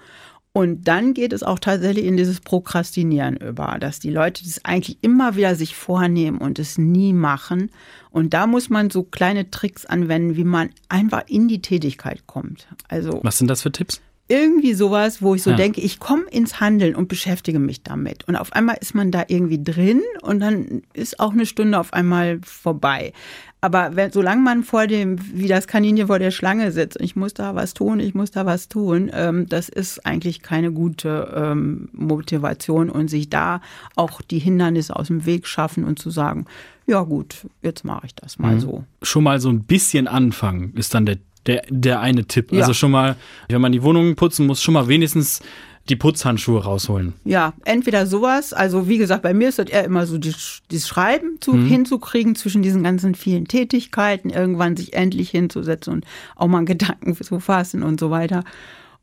Und 0.53 0.89
dann 0.89 1.15
geht 1.15 1.33
es 1.33 1.45
auch 1.45 1.61
tatsächlich 1.61 2.07
in 2.07 2.17
dieses 2.17 2.41
Prokrastinieren 2.41 3.37
über, 3.37 3.77
dass 3.79 4.01
die 4.01 4.11
Leute 4.11 4.43
das 4.43 4.65
eigentlich 4.65 4.99
immer 5.01 5.37
wieder 5.37 5.55
sich 5.55 5.77
vornehmen 5.77 6.39
und 6.39 6.59
es 6.59 6.77
nie 6.77 7.13
machen. 7.13 7.71
Und 8.11 8.35
da 8.35 8.49
muss 8.49 8.69
man 8.69 8.91
so 8.91 9.05
kleine 9.05 9.51
Tricks 9.51 9.87
anwenden, 9.87 10.37
wie 10.37 10.45
man 10.45 10.71
einfach 10.89 11.23
in 11.29 11.47
die 11.47 11.63
Tätigkeit 11.63 12.27
kommt. 12.27 12.67
Also 12.89 13.21
Was 13.23 13.39
sind 13.39 13.49
das 13.49 13.63
für 13.63 13.71
Tipps? 13.71 14.01
Irgendwie 14.31 14.75
sowas, 14.75 15.21
wo 15.23 15.35
ich 15.35 15.43
so 15.43 15.51
ja. 15.51 15.57
denke, 15.57 15.81
ich 15.81 15.99
komme 15.99 16.23
ins 16.31 16.61
Handeln 16.61 16.95
und 16.95 17.09
beschäftige 17.09 17.59
mich 17.59 17.83
damit. 17.83 18.29
Und 18.29 18.37
auf 18.37 18.53
einmal 18.53 18.77
ist 18.81 18.95
man 18.95 19.11
da 19.11 19.25
irgendwie 19.27 19.61
drin 19.61 20.03
und 20.23 20.38
dann 20.38 20.83
ist 20.93 21.19
auch 21.19 21.33
eine 21.33 21.47
Stunde 21.47 21.81
auf 21.81 21.93
einmal 21.93 22.38
vorbei. 22.45 23.12
Aber 23.61 23.97
wenn, 23.97 24.12
solange 24.12 24.40
man 24.40 24.62
vor 24.62 24.87
dem, 24.87 25.19
wie 25.35 25.49
das 25.49 25.66
Kaninchen 25.66 26.07
vor 26.07 26.21
der 26.21 26.31
Schlange 26.31 26.73
sitzt, 26.73 26.99
ich 27.01 27.16
muss 27.16 27.35
da 27.35 27.55
was 27.55 27.75
tun, 27.75 27.99
ich 28.01 28.14
muss 28.14 28.31
da 28.31 28.47
was 28.47 28.69
tun, 28.69 29.11
ähm, 29.12 29.49
das 29.49 29.69
ist 29.69 30.07
eigentlich 30.07 30.43
keine 30.43 30.73
gute 30.73 31.33
ähm, 31.35 31.88
Motivation 31.93 32.88
und 32.88 33.09
sich 33.09 33.29
da 33.29 33.61
auch 33.97 34.23
die 34.23 34.38
Hindernisse 34.38 34.97
aus 34.97 35.09
dem 35.09 35.27
Weg 35.27 35.47
schaffen 35.47 35.85
und 35.85 35.99
zu 35.99 36.11
sagen, 36.11 36.47
ja 36.87 37.03
gut, 37.03 37.47
jetzt 37.62 37.85
mache 37.85 38.07
ich 38.07 38.14
das 38.14 38.38
mal 38.38 38.55
mhm. 38.55 38.61
so. 38.61 38.85
Schon 39.03 39.25
mal 39.25 39.40
so 39.40 39.51
ein 39.51 39.64
bisschen 39.64 40.09
anfangen 40.09 40.73
ist 40.77 40.95
dann 40.95 41.05
der 41.05 41.19
der, 41.46 41.62
der 41.68 42.00
eine 42.00 42.24
Tipp. 42.24 42.53
Ja. 42.53 42.61
Also 42.61 42.74
schon 42.74 42.90
mal, 42.90 43.16
wenn 43.48 43.61
man 43.61 43.72
die 43.72 43.83
Wohnung 43.83 44.14
putzen 44.14 44.46
muss, 44.46 44.62
schon 44.62 44.74
mal 44.74 44.88
wenigstens 44.88 45.40
die 45.88 45.96
Putzhandschuhe 45.96 46.62
rausholen. 46.62 47.14
Ja, 47.24 47.55
entweder 47.64 48.07
sowas, 48.07 48.53
also 48.53 48.88
wie 48.88 48.98
gesagt, 48.98 49.22
bei 49.22 49.35
mir 49.35 49.48
ist 49.48 49.59
das 49.59 49.70
eher 49.70 49.85
immer 49.85 50.07
so 50.07 50.18
das, 50.18 50.61
das 50.70 50.87
Schreiben 50.87 51.38
zu, 51.40 51.55
mhm. 51.55 51.66
hinzukriegen 51.66 52.37
zwischen 52.37 52.62
diesen 52.62 52.85
ganzen 52.85 53.14
vielen 53.14 53.48
Tätigkeiten, 53.48 54.31
irgendwann 54.31 54.76
sich 54.76 54.92
endlich 54.92 55.31
hinzusetzen 55.31 55.94
und 55.94 56.05
auch 56.37 56.46
mal 56.46 56.59
einen 56.59 56.66
Gedanken 56.66 57.16
zu 57.16 57.40
fassen 57.40 57.83
und 57.83 57.98
so 57.98 58.11
weiter. 58.11 58.44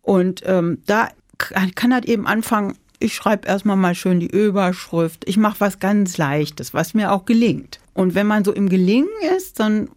Und 0.02 0.44
ähm, 0.46 0.80
da 0.86 1.10
kann, 1.38 1.76
kann 1.76 1.90
das 1.90 2.06
eben 2.06 2.26
anfangen, 2.26 2.76
ich 3.00 3.14
schreibe 3.14 3.48
erstmal 3.48 3.78
mal 3.78 3.94
schön 3.94 4.20
die 4.20 4.28
Überschrift. 4.28 5.28
Ich 5.28 5.38
mache 5.38 5.60
was 5.60 5.80
ganz 5.80 6.18
Leichtes, 6.18 6.74
was 6.74 6.94
mir 6.94 7.12
auch 7.12 7.26
gelingt. 7.26 7.80
Und 7.94 8.16
wenn 8.16 8.28
man 8.28 8.44
so 8.44 8.52
im 8.52 8.70
Gelingen 8.70 9.10
ist, 9.36 9.60
dann, 9.60 9.90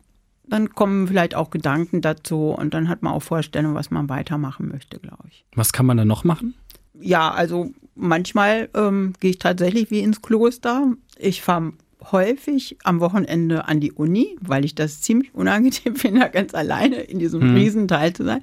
dann 0.51 0.75
kommen 0.75 1.09
vielleicht 1.09 1.35
auch 1.35 1.51
Gedanken 1.51 2.01
dazu 2.01 2.51
und 2.51 2.75
dann 2.75 2.89
hat 2.89 3.03
man 3.03 3.13
auch 3.13 3.23
Vorstellungen, 3.23 3.75
was 3.75 3.91
man 3.91 4.09
weitermachen 4.09 4.69
möchte, 4.69 4.99
glaube 4.99 5.25
ich. 5.29 5.45
Was 5.55 5.73
kann 5.73 5.87
man 5.87 5.97
da 5.97 6.05
noch 6.05 6.25
machen? 6.25 6.55
Ja, 7.01 7.31
also 7.31 7.71
manchmal 7.95 8.69
ähm, 8.75 9.15
gehe 9.21 9.31
ich 9.31 9.39
tatsächlich 9.39 9.91
wie 9.91 10.01
ins 10.01 10.23
Kloster. 10.23 10.93
Ich 11.19 11.43
fahre 11.43 11.73
häufig 12.13 12.79
am 12.85 13.01
Wochenende 13.01 13.67
an 13.69 13.81
die 13.81 13.93
Uni, 13.93 14.37
weil 14.41 14.65
ich 14.65 14.75
das 14.75 15.01
ziemlich 15.01 15.35
unangenehm 15.35 15.95
finde, 15.97 16.29
ganz 16.31 16.55
alleine 16.55 16.97
in 16.97 17.19
diesem 17.19 17.43
hm. 17.43 17.55
Riesenteil 17.55 18.13
zu 18.13 18.25
sein. 18.25 18.43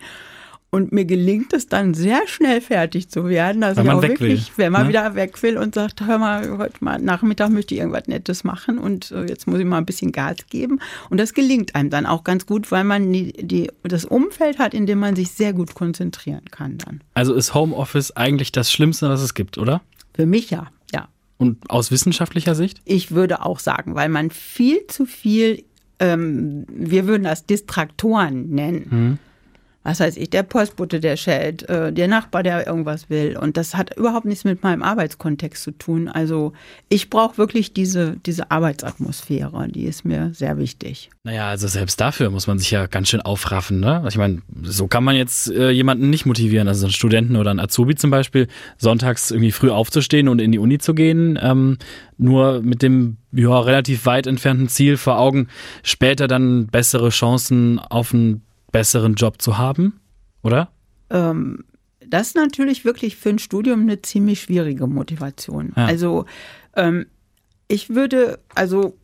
Und 0.70 0.92
mir 0.92 1.06
gelingt 1.06 1.54
es 1.54 1.68
dann 1.68 1.94
sehr 1.94 2.28
schnell 2.28 2.60
fertig 2.60 3.10
zu 3.10 3.26
werden. 3.30 3.64
Also 3.64 3.80
wenn 3.80 3.88
man 3.88 4.02
weg 4.02 4.20
wirklich, 4.20 4.58
will, 4.58 4.66
wenn 4.66 4.74
man 4.74 4.84
ne? 4.84 4.90
wieder 4.90 5.16
weg 5.16 5.42
will 5.42 5.58
und 5.58 5.74
sagt, 5.74 6.06
hör 6.06 6.18
mal, 6.18 6.58
heute 6.58 6.84
mal 6.84 7.00
Nachmittag 7.00 7.52
möchte 7.52 7.74
ich 7.74 7.80
irgendwas 7.80 8.08
Nettes 8.08 8.44
machen 8.44 8.78
und 8.78 9.12
äh, 9.12 9.26
jetzt 9.28 9.48
muss 9.48 9.60
ich 9.60 9.66
mal 9.66 9.78
ein 9.78 9.86
bisschen 9.86 10.12
Gas 10.12 10.36
geben. 10.50 10.80
Und 11.10 11.20
das 11.20 11.34
gelingt 11.34 11.74
einem 11.74 11.90
dann 11.90 12.06
auch 12.06 12.26
ganz 12.26 12.46
gut, 12.46 12.70
weil 12.70 12.84
man 12.84 13.14
die, 13.14 13.32
die, 13.32 13.72
das 13.84 14.04
Umfeld 14.04 14.60
hat, 14.60 14.74
in 14.74 14.86
dem 14.86 15.00
man 15.00 15.16
sich 15.16 15.32
sehr 15.32 15.54
gut 15.54 15.74
konzentrieren 15.74 16.46
kann 16.52 16.78
dann. 16.80 17.02
Also 17.14 17.34
ist 17.34 17.54
Homeoffice 17.54 18.12
eigentlich 18.12 18.52
das 18.52 18.70
Schlimmste, 18.70 19.08
was 19.08 19.22
es 19.22 19.34
gibt, 19.34 19.58
oder? 19.58 19.82
Für 20.14 20.26
mich 20.26 20.50
ja, 20.50 20.68
ja. 20.94 21.08
Und 21.38 21.70
aus 21.70 21.92
wissenschaftlicher 21.92 22.56
Sicht? 22.56 22.82
Ich 22.84 23.12
würde 23.12 23.46
auch 23.46 23.60
sagen, 23.60 23.96
weil 23.96 24.10
man 24.10 24.32
viel 24.32 24.86
zu 24.88 25.06
viel, 25.06 25.64
ähm, 26.00 26.66
wir 26.68 27.08
würden 27.08 27.24
das 27.24 27.46
Distraktoren 27.46 28.50
nennen. 28.50 28.88
Mhm 28.90 29.20
was 29.88 30.02
weiß 30.02 30.18
ich, 30.18 30.30
der 30.30 30.44
Postbote, 30.44 31.00
der 31.00 31.16
schellt, 31.16 31.68
äh, 31.70 31.94
der 31.94 32.10
Nachbar, 32.10 32.44
der 32.44 32.68
irgendwas 32.68 33.10
will. 33.10 33.38
Und 33.38 33.56
das 33.56 33.74
hat 33.74 33.96
überhaupt 33.96 34.26
nichts 34.26 34.44
mit 34.44 34.62
meinem 34.62 34.84
Arbeitskontext 34.84 35.64
zu 35.64 35.72
tun. 35.72 36.10
Also 36.10 36.52
ich 36.90 37.10
brauche 37.10 37.38
wirklich 37.38 37.72
diese, 37.72 38.18
diese 38.26 38.52
Arbeitsatmosphäre, 38.52 39.70
die 39.70 39.86
ist 39.86 40.04
mir 40.04 40.34
sehr 40.34 40.58
wichtig. 40.58 41.10
Naja, 41.24 41.48
also 41.48 41.70
selbst 41.70 42.02
dafür 42.02 42.30
muss 42.32 42.48
man 42.48 42.60
sich 42.60 42.70
ja 42.70 42.88
ganz 42.88 43.08
schön 43.08 43.22
aufraffen. 43.22 43.80
Ne? 43.80 44.04
Ich 44.10 44.18
meine, 44.18 44.42
so 44.62 44.88
kann 44.88 45.06
man 45.06 45.16
jetzt 45.16 45.50
äh, 45.52 45.70
jemanden 45.70 46.10
nicht 46.10 46.26
motivieren, 46.26 46.68
also 46.68 46.88
einen 46.88 46.92
Studenten 46.92 47.38
oder 47.38 47.52
einen 47.52 47.62
Azubi 47.62 47.96
zum 47.96 48.10
Beispiel, 48.10 48.50
sonntags 48.78 49.32
irgendwie 49.32 49.54
früh 49.54 49.70
aufzustehen 49.70 50.28
und 50.28 50.42
in 50.42 50.52
die 50.52 50.60
Uni 50.60 50.80
zu 50.80 50.96
gehen. 50.96 51.40
Ähm, 51.42 51.78
nur 52.18 52.62
mit 52.62 52.82
dem 52.82 53.18
ja, 53.32 53.58
relativ 53.60 54.06
weit 54.06 54.28
entfernten 54.28 54.68
Ziel 54.68 54.98
vor 54.98 55.18
Augen, 55.18 55.48
später 55.84 56.28
dann 56.28 56.68
bessere 56.68 57.10
Chancen 57.10 57.80
auf 57.80 58.14
einen 58.14 58.42
besseren 58.72 59.16
Job 59.16 59.42
zu 59.42 59.58
haben, 59.58 60.00
oder? 60.44 60.70
Ähm, 61.10 61.64
das 62.06 62.28
ist 62.28 62.36
natürlich 62.36 62.86
wirklich 62.86 63.18
für 63.18 63.30
ein 63.30 63.40
Studium 63.40 63.82
eine 63.82 64.02
ziemlich 64.02 64.42
schwierige 64.42 64.88
Motivation. 64.88 65.74
Ja. 65.76 65.86
Also 65.86 66.26
ähm, 66.76 67.08
ich 67.68 67.90
würde, 67.90 68.40
also 68.56 68.98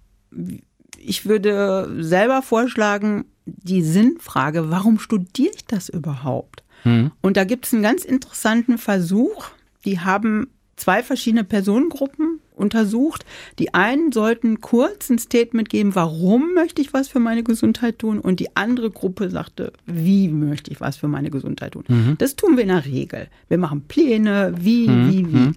ich 0.98 1.26
würde 1.26 1.90
selber 2.00 2.42
vorschlagen, 2.42 3.26
die 3.46 3.82
Sinnfrage, 3.82 4.70
warum 4.70 5.00
studiere 5.00 5.52
ich 5.54 5.66
das 5.66 5.90
überhaupt? 5.90 6.64
Mhm. 6.86 7.12
Und 7.22 7.36
da 7.36 7.44
gibt 7.44 7.66
es 7.66 7.74
einen 7.74 7.84
ganz 7.84 8.06
interessanten 8.06 8.78
Versuch. 8.78 9.50
Die 9.86 10.00
haben 10.00 10.48
zwei 10.78 11.04
verschiedene 11.04 11.44
Personengruppen 11.44 12.40
untersucht. 12.56 13.26
Die 13.60 13.74
einen 13.74 14.12
sollten 14.12 14.62
kurz 14.62 15.10
ein 15.10 15.20
Statement 15.20 15.70
geben, 15.70 15.96
warum 15.96 16.54
möchte 16.54 16.82
ich 16.82 16.94
was 16.94 17.08
für 17.08 17.20
meine 17.20 17.44
Gesundheit 17.44 18.00
tun? 18.00 18.20
Und 18.20 18.40
die 18.40 18.56
andere 18.56 18.92
Gruppe 18.92 19.30
sagte, 19.30 19.74
wie 19.86 20.28
möchte 20.28 20.72
ich 20.72 20.82
was 20.82 20.98
für 20.98 21.08
meine 21.08 21.30
Gesundheit 21.30 21.74
tun? 21.74 21.84
Mhm. 21.88 22.16
Das 22.18 22.36
tun 22.36 22.56
wir 22.56 22.64
in 22.64 22.70
der 22.70 22.86
Regel. 22.86 23.28
Wir 23.50 23.58
machen 23.58 23.84
Pläne, 23.88 24.54
wie, 24.58 24.88
mhm. 24.88 25.12
wie, 25.12 25.34
wie. 25.34 25.38
Mhm. 25.38 25.56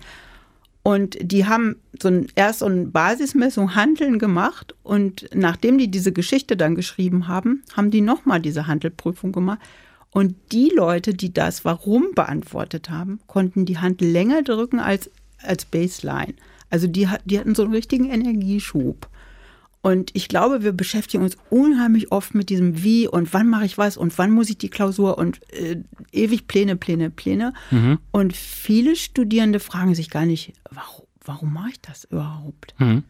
Und 0.86 1.18
die 1.20 1.46
haben 1.46 1.74
so 2.00 2.06
ein, 2.06 2.28
erst 2.36 2.60
so 2.60 2.66
eine 2.66 2.84
Basismessung 2.84 3.74
Handeln 3.74 4.20
gemacht 4.20 4.72
und 4.84 5.28
nachdem 5.34 5.78
die 5.78 5.90
diese 5.90 6.12
Geschichte 6.12 6.56
dann 6.56 6.76
geschrieben 6.76 7.26
haben, 7.26 7.64
haben 7.76 7.90
die 7.90 8.00
nochmal 8.00 8.40
diese 8.40 8.68
Handelprüfung 8.68 9.32
gemacht. 9.32 9.58
Und 10.10 10.36
die 10.52 10.70
Leute, 10.74 11.12
die 11.12 11.34
das 11.34 11.64
Warum 11.64 12.12
beantwortet 12.14 12.88
haben, 12.88 13.18
konnten 13.26 13.66
die 13.66 13.78
Hand 13.78 14.00
länger 14.00 14.42
drücken 14.42 14.78
als, 14.78 15.10
als 15.42 15.64
Baseline. 15.64 16.34
Also 16.70 16.86
die, 16.86 17.08
die 17.24 17.38
hatten 17.38 17.54
so 17.54 17.62
einen 17.62 17.72
richtigen 17.72 18.10
Energieschub. 18.10 19.08
Und 19.82 20.10
ich 20.14 20.26
glaube, 20.26 20.64
wir 20.64 20.72
beschäftigen 20.72 21.22
uns 21.22 21.36
unheimlich 21.48 22.10
oft 22.10 22.34
mit 22.34 22.50
diesem 22.50 22.82
Wie 22.82 23.06
und 23.06 23.32
wann 23.32 23.48
mache 23.48 23.66
ich 23.66 23.78
was 23.78 23.96
und 23.96 24.18
wann 24.18 24.32
muss 24.32 24.50
ich 24.50 24.58
die 24.58 24.68
Klausur 24.68 25.16
und 25.16 25.40
äh, 25.52 25.76
ewig 26.10 26.48
Pläne, 26.48 26.74
Pläne, 26.74 27.08
Pläne. 27.10 27.52
Mhm. 27.70 27.98
Und 28.10 28.34
viele 28.34 28.96
Studierende 28.96 29.60
fragen 29.60 29.94
sich 29.94 30.10
gar 30.10 30.26
nicht, 30.26 30.54
warum, 30.70 31.05
warum 31.26 31.52
mache 31.52 31.70
ich 31.70 31.80
das 31.80 32.04
überhaupt? 32.04 32.74
Mhm. 32.78 33.04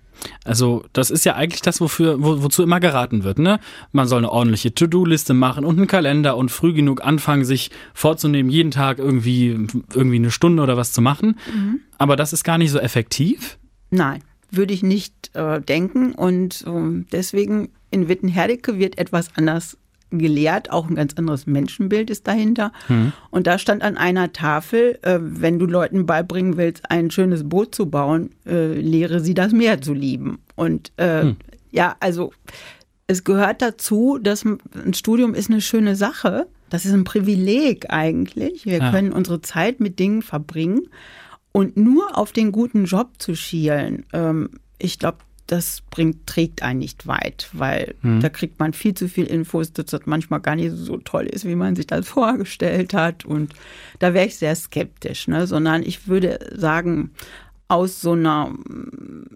Also 0.44 0.84
das 0.92 1.10
ist 1.10 1.24
ja 1.24 1.34
eigentlich 1.34 1.62
das, 1.62 1.80
wofür, 1.80 2.22
wo, 2.22 2.42
wozu 2.42 2.62
immer 2.62 2.80
geraten 2.80 3.22
wird. 3.22 3.38
Ne? 3.38 3.60
Man 3.92 4.08
soll 4.08 4.18
eine 4.18 4.30
ordentliche 4.30 4.74
To-Do-Liste 4.74 5.34
machen 5.34 5.64
und 5.64 5.76
einen 5.76 5.86
Kalender 5.86 6.36
und 6.36 6.50
früh 6.50 6.72
genug 6.72 7.04
anfangen, 7.04 7.44
sich 7.44 7.70
vorzunehmen, 7.94 8.50
jeden 8.50 8.70
Tag 8.70 8.98
irgendwie, 8.98 9.66
irgendwie 9.94 10.16
eine 10.16 10.30
Stunde 10.30 10.62
oder 10.62 10.76
was 10.76 10.92
zu 10.92 11.02
machen. 11.02 11.38
Mhm. 11.52 11.80
Aber 11.98 12.16
das 12.16 12.32
ist 12.32 12.44
gar 12.44 12.58
nicht 12.58 12.70
so 12.70 12.78
effektiv. 12.78 13.58
Nein, 13.90 14.22
würde 14.50 14.74
ich 14.74 14.82
nicht 14.82 15.34
äh, 15.34 15.60
denken. 15.60 16.12
Und 16.12 16.64
äh, 16.66 17.04
deswegen 17.12 17.70
in 17.90 18.08
Wittenherdecke 18.08 18.78
wird 18.78 18.98
etwas 18.98 19.30
anders 19.36 19.76
gelehrt, 20.18 20.70
auch 20.70 20.88
ein 20.88 20.94
ganz 20.94 21.14
anderes 21.14 21.46
Menschenbild 21.46 22.10
ist 22.10 22.26
dahinter. 22.26 22.72
Hm. 22.86 23.12
Und 23.30 23.46
da 23.46 23.58
stand 23.58 23.82
an 23.82 23.96
einer 23.96 24.32
Tafel, 24.32 24.98
äh, 25.02 25.18
wenn 25.20 25.58
du 25.58 25.66
Leuten 25.66 26.06
beibringen 26.06 26.56
willst, 26.56 26.90
ein 26.90 27.10
schönes 27.10 27.48
Boot 27.48 27.74
zu 27.74 27.90
bauen, 27.90 28.30
äh, 28.46 28.72
lehre 28.72 29.20
sie 29.20 29.34
das 29.34 29.52
Meer 29.52 29.80
zu 29.80 29.94
lieben. 29.94 30.38
Und 30.54 30.92
äh, 30.96 31.22
hm. 31.22 31.36
ja, 31.70 31.96
also 32.00 32.32
es 33.06 33.24
gehört 33.24 33.62
dazu, 33.62 34.18
dass 34.20 34.44
ein 34.44 34.94
Studium 34.94 35.34
ist 35.34 35.50
eine 35.50 35.60
schöne 35.60 35.94
Sache. 35.96 36.46
Das 36.70 36.84
ist 36.84 36.92
ein 36.92 37.04
Privileg 37.04 37.86
eigentlich. 37.90 38.66
Wir 38.66 38.78
ja. 38.78 38.90
können 38.90 39.12
unsere 39.12 39.40
Zeit 39.40 39.78
mit 39.78 39.98
Dingen 39.98 40.22
verbringen. 40.22 40.88
Und 41.52 41.76
nur 41.76 42.18
auf 42.18 42.32
den 42.32 42.52
guten 42.52 42.84
Job 42.84 43.12
zu 43.18 43.34
schielen, 43.34 44.04
ähm, 44.12 44.50
ich 44.78 44.98
glaube, 44.98 45.18
das 45.46 45.82
bringt, 45.90 46.26
trägt 46.26 46.62
einen 46.62 46.80
nicht 46.80 47.06
weit, 47.06 47.48
weil 47.52 47.94
mhm. 48.02 48.20
da 48.20 48.28
kriegt 48.28 48.58
man 48.58 48.72
viel 48.72 48.94
zu 48.94 49.08
viel 49.08 49.26
Infos, 49.26 49.72
dass 49.72 49.86
das 49.86 50.02
manchmal 50.04 50.40
gar 50.40 50.56
nicht 50.56 50.72
so 50.72 50.96
toll 50.98 51.26
ist, 51.26 51.44
wie 51.44 51.54
man 51.54 51.76
sich 51.76 51.86
das 51.86 52.08
vorgestellt 52.08 52.94
hat. 52.94 53.24
Und 53.24 53.54
da 53.98 54.14
wäre 54.14 54.26
ich 54.26 54.36
sehr 54.36 54.54
skeptisch, 54.56 55.28
ne? 55.28 55.46
sondern 55.46 55.82
ich 55.82 56.08
würde 56.08 56.38
sagen, 56.54 57.10
aus 57.68 58.00
so 58.00 58.12
einer 58.12 58.50
mm, 58.50 59.26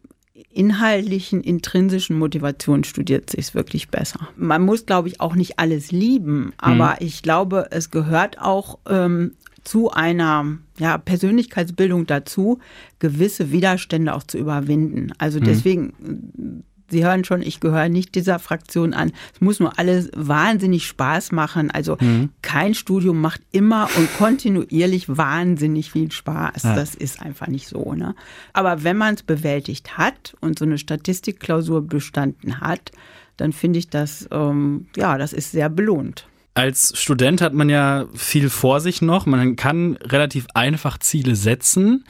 inhaltlichen, 0.52 1.42
intrinsischen 1.42 2.18
Motivation 2.18 2.84
studiert 2.84 3.30
sich 3.30 3.40
es 3.40 3.54
wirklich 3.54 3.88
besser. 3.88 4.28
Man 4.36 4.62
muss, 4.62 4.86
glaube 4.86 5.08
ich, 5.08 5.20
auch 5.20 5.34
nicht 5.34 5.58
alles 5.58 5.92
lieben, 5.92 6.52
aber 6.58 6.96
mhm. 7.00 7.06
ich 7.06 7.22
glaube, 7.22 7.68
es 7.70 7.90
gehört 7.90 8.40
auch 8.40 8.78
ähm, 8.88 9.32
zu 9.64 9.90
einer 9.90 10.58
ja, 10.78 10.98
Persönlichkeitsbildung 10.98 12.06
dazu, 12.06 12.58
gewisse 12.98 13.50
Widerstände 13.50 14.14
auch 14.14 14.22
zu 14.22 14.38
überwinden. 14.38 15.12
Also 15.18 15.40
mhm. 15.40 15.44
deswegen, 15.44 16.64
Sie 16.90 17.04
hören 17.04 17.24
schon, 17.24 17.42
ich 17.42 17.60
gehöre 17.60 17.88
nicht 17.88 18.14
dieser 18.14 18.38
Fraktion 18.38 18.94
an. 18.94 19.12
Es 19.32 19.40
muss 19.40 19.60
nur 19.60 19.78
alles 19.78 20.10
wahnsinnig 20.14 20.86
Spaß 20.86 21.30
machen. 21.32 21.70
Also 21.70 21.96
mhm. 22.00 22.30
kein 22.42 22.74
Studium 22.74 23.20
macht 23.20 23.40
immer 23.52 23.88
und 23.96 24.12
kontinuierlich 24.18 25.08
wahnsinnig 25.08 25.92
viel 25.92 26.10
Spaß. 26.10 26.64
Ja. 26.64 26.74
Das 26.74 26.94
ist 26.94 27.22
einfach 27.22 27.46
nicht 27.46 27.68
so. 27.68 27.94
Ne? 27.94 28.14
Aber 28.52 28.82
wenn 28.82 28.96
man 28.96 29.14
es 29.14 29.22
bewältigt 29.22 29.96
hat 29.98 30.36
und 30.40 30.58
so 30.58 30.64
eine 30.64 30.78
Statistikklausur 30.78 31.82
bestanden 31.82 32.60
hat, 32.60 32.90
dann 33.36 33.52
finde 33.52 33.78
ich 33.78 33.88
das, 33.88 34.28
ähm, 34.32 34.86
ja, 34.96 35.16
das 35.16 35.32
ist 35.32 35.52
sehr 35.52 35.70
belohnt. 35.70 36.26
Als 36.54 36.92
Student 36.98 37.40
hat 37.40 37.54
man 37.54 37.68
ja 37.68 38.06
viel 38.14 38.50
vor 38.50 38.80
sich 38.80 39.02
noch. 39.02 39.26
Man 39.26 39.56
kann 39.56 39.96
relativ 39.96 40.46
einfach 40.54 40.98
Ziele 40.98 41.36
setzen. 41.36 42.04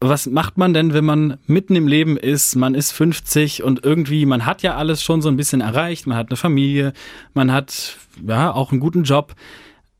Was 0.00 0.26
macht 0.26 0.56
man 0.56 0.72
denn, 0.72 0.94
wenn 0.94 1.04
man 1.04 1.36
mitten 1.46 1.76
im 1.76 1.86
Leben 1.86 2.16
ist, 2.16 2.56
man 2.56 2.74
ist 2.74 2.92
50 2.92 3.62
und 3.62 3.84
irgendwie, 3.84 4.24
man 4.24 4.46
hat 4.46 4.62
ja 4.62 4.76
alles 4.76 5.02
schon 5.02 5.20
so 5.20 5.28
ein 5.28 5.36
bisschen 5.36 5.60
erreicht, 5.60 6.06
man 6.06 6.16
hat 6.16 6.30
eine 6.30 6.38
Familie, 6.38 6.94
man 7.34 7.52
hat 7.52 7.98
ja 8.26 8.50
auch 8.52 8.70
einen 8.70 8.80
guten 8.80 9.02
Job. 9.02 9.34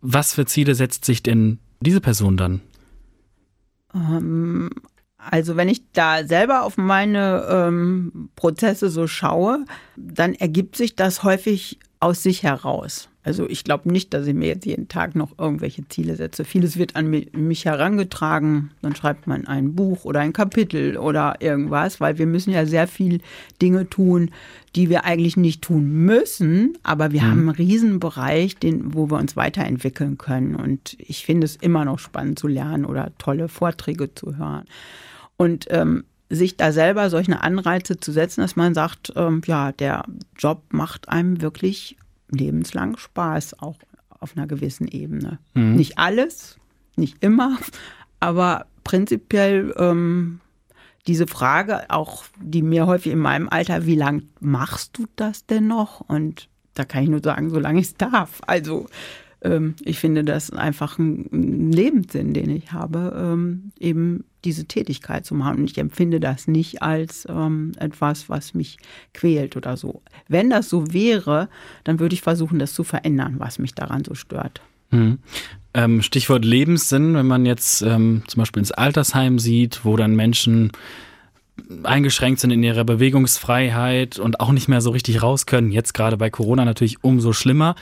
Was 0.01 0.33
für 0.33 0.47
Ziele 0.47 0.75
setzt 0.75 1.05
sich 1.05 1.23
denn 1.23 1.59
diese 1.81 2.01
Person 2.01 2.39
dann? 2.39 2.63
Ähm, 3.95 4.71
also 5.19 5.57
wenn 5.57 5.69
ich 5.69 5.83
da 5.93 6.25
selber 6.25 6.63
auf 6.63 6.79
meine 6.79 7.47
ähm, 7.51 8.31
Prozesse 8.37 8.89
so 8.89 9.07
schaue, 9.07 9.67
dann 9.97 10.35
ergibt 10.35 10.77
sich 10.77 10.97
das 10.97 11.23
häufig 11.23 11.79
aus 12.01 12.23
sich 12.23 12.43
heraus. 12.43 13.11
Also 13.23 13.47
ich 13.49 13.65
glaube 13.65 13.93
nicht, 13.93 14.15
dass 14.15 14.27
ich 14.27 14.33
mir 14.33 14.47
jetzt 14.47 14.65
jeden 14.65 14.89
Tag 14.89 15.15
noch 15.15 15.39
irgendwelche 15.39 15.87
Ziele 15.89 16.17
setze. 16.17 16.47
Vieles 16.47 16.79
wird 16.79 16.97
an 16.97 17.11
mich 17.11 17.65
herangetragen. 17.67 18.71
Dann 18.81 18.97
schreibt 18.97 19.27
man 19.27 19.47
ein 19.47 19.75
Buch 19.75 20.07
oder 20.07 20.21
ein 20.21 20.33
Kapitel 20.33 20.97
oder 20.97 21.37
irgendwas, 21.41 22.01
weil 22.01 22.17
wir 22.17 22.27
müssen 22.27 22.51
ja 22.51 22.65
sehr 22.65 22.89
viel 22.89 23.21
Dinge 23.61 23.91
tun, 23.91 24.31
die 24.75 24.89
wir 24.89 25.05
eigentlich 25.05 25.37
nicht 25.37 25.61
tun 25.61 25.91
müssen. 25.91 26.79
Aber 26.83 27.13
wir 27.13 27.21
mhm. 27.21 27.27
haben 27.27 27.41
einen 27.41 27.51
Riesenbereich, 27.51 28.57
den, 28.57 28.95
wo 28.95 29.11
wir 29.11 29.19
uns 29.19 29.37
weiterentwickeln 29.37 30.17
können. 30.17 30.57
Und 30.57 30.97
ich 30.99 31.27
finde 31.27 31.45
es 31.45 31.57
immer 31.57 31.85
noch 31.85 31.99
spannend 31.99 32.39
zu 32.39 32.49
lernen 32.49 32.87
oder 32.87 33.13
tolle 33.19 33.49
Vorträge 33.49 34.15
zu 34.15 34.39
hören. 34.39 34.65
Und 35.37 35.67
ähm, 35.69 36.05
sich 36.31 36.57
da 36.57 36.73
selber 36.73 37.11
solche 37.11 37.43
Anreize 37.43 37.99
zu 37.99 38.12
setzen, 38.12 38.40
dass 38.40 38.57
man 38.57 38.73
sagt, 38.73 39.12
ähm, 39.16 39.43
ja, 39.47 39.73
der 39.73 40.05
Job 40.38 40.62
macht 40.71 41.09
einem 41.09 41.43
wirklich 41.43 41.97
lebenslang 42.31 42.97
Spaß, 42.97 43.61
auch 43.61 43.77
auf 44.09 44.37
einer 44.37 44.47
gewissen 44.47 44.87
Ebene. 44.87 45.38
Mhm. 45.55 45.75
Nicht 45.75 45.99
alles, 45.99 46.59
nicht 46.97 47.16
immer, 47.23 47.59
aber 48.21 48.66
prinzipiell 48.85 49.75
ähm, 49.77 50.40
diese 51.07 51.27
Frage, 51.27 51.90
auch 51.90 52.25
die 52.40 52.62
mir 52.62 52.87
häufig 52.87 53.12
in 53.12 53.19
meinem 53.19 53.49
Alter, 53.49 53.87
wie 53.87 53.97
lange 53.97 54.23
machst 54.38 54.99
du 54.99 55.07
das 55.16 55.47
denn 55.47 55.66
noch? 55.66 56.01
Und 56.01 56.49
da 56.75 56.85
kann 56.85 57.03
ich 57.03 57.09
nur 57.09 57.23
sagen, 57.23 57.51
solange 57.51 57.81
ich 57.81 57.87
es 57.87 57.95
darf. 57.97 58.40
Also 58.47 58.87
ähm, 59.43 59.75
ich 59.83 59.99
finde 59.99 60.25
das 60.25 60.51
einfach 60.53 60.99
ein 60.99 61.73
Lebenssinn, 61.73 62.35
den 62.35 62.51
ich 62.51 62.73
habe, 62.73 63.16
ähm, 63.16 63.73
eben 63.79 64.25
diese 64.44 64.64
Tätigkeit 64.64 65.26
zu 65.26 65.35
machen. 65.35 65.59
Und 65.59 65.70
ich 65.70 65.79
empfinde 65.79 66.20
das 66.20 66.48
nicht 66.48 66.83
als 66.83 67.26
ähm, 67.29 67.72
etwas, 67.79 68.29
was 68.29 68.55
mich 68.55 68.79
quält 69.14 69.57
oder 69.57 69.76
so. 69.76 70.03
Wenn 70.29 70.50
das 70.50 70.68
so 70.68 70.92
wäre, 70.92 71.48
dann 71.85 72.00
würde 72.00 72.14
ich 72.14 72.22
versuchen, 72.22 72.59
das 72.59 72.74
zu 72.74 72.85
verändern, 72.85 73.37
was 73.38 73.59
mich 73.59 73.74
daran 73.74 74.05
so 74.05 74.14
stört. 74.14 74.61
Hm. 74.90 75.18
Ähm, 75.72 76.03
Stichwort 76.03 76.44
Lebenssinn, 76.44 77.14
wenn 77.14 77.26
man 77.26 77.46
jetzt 77.46 77.83
ähm, 77.83 78.22
zum 78.26 78.40
Beispiel 78.40 78.61
ins 78.61 78.72
Altersheim 78.72 79.38
sieht, 79.38 79.85
wo 79.85 79.96
dann 79.96 80.16
Menschen 80.16 80.72
eingeschränkt 81.83 82.40
sind 82.40 82.50
in 82.50 82.62
ihrer 82.62 82.85
Bewegungsfreiheit 82.85 84.18
und 84.18 84.40
auch 84.40 84.53
nicht 84.53 84.68
mehr 84.68 84.81
so 84.81 84.90
richtig 84.90 85.22
raus 85.22 85.46
können. 85.46 85.70
Jetzt 85.70 85.94
gerade 85.94 86.16
bei 86.16 86.31
Corona 86.31 86.64
natürlich 86.64 87.05
umso 87.05 87.33
schlimmer. 87.33 87.76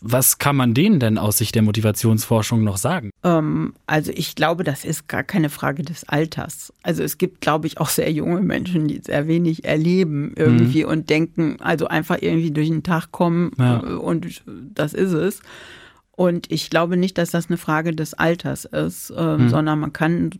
Was 0.00 0.38
kann 0.38 0.56
man 0.56 0.74
denen 0.74 1.00
denn 1.00 1.18
aus 1.18 1.38
Sicht 1.38 1.54
der 1.54 1.62
Motivationsforschung 1.62 2.62
noch 2.62 2.76
sagen? 2.76 3.10
Ähm, 3.24 3.74
also 3.86 4.12
ich 4.14 4.34
glaube, 4.34 4.64
das 4.64 4.84
ist 4.84 5.08
gar 5.08 5.24
keine 5.24 5.50
Frage 5.50 5.82
des 5.82 6.08
Alters. 6.08 6.72
Also 6.82 7.02
es 7.02 7.18
gibt, 7.18 7.40
glaube 7.40 7.66
ich, 7.66 7.78
auch 7.78 7.88
sehr 7.88 8.10
junge 8.12 8.40
Menschen, 8.40 8.88
die 8.88 9.00
sehr 9.04 9.26
wenig 9.26 9.64
erleben 9.64 10.32
irgendwie 10.36 10.84
mhm. 10.84 10.90
und 10.90 11.10
denken, 11.10 11.56
also 11.60 11.88
einfach 11.88 12.18
irgendwie 12.20 12.50
durch 12.50 12.68
den 12.68 12.82
Tag 12.82 13.10
kommen 13.12 13.52
ja. 13.58 13.82
Äh, 13.82 13.94
und 13.94 14.42
das 14.46 14.94
ist 14.94 15.12
es. 15.12 15.40
Und 16.12 16.50
ich 16.50 16.68
glaube 16.68 16.96
nicht, 16.96 17.16
dass 17.16 17.30
das 17.30 17.48
eine 17.48 17.58
Frage 17.58 17.92
des 17.94 18.14
Alters 18.14 18.64
ist, 18.64 19.10
äh, 19.10 19.36
mhm. 19.36 19.50
sondern 19.50 19.78
man 19.78 19.92
kann, 19.92 20.30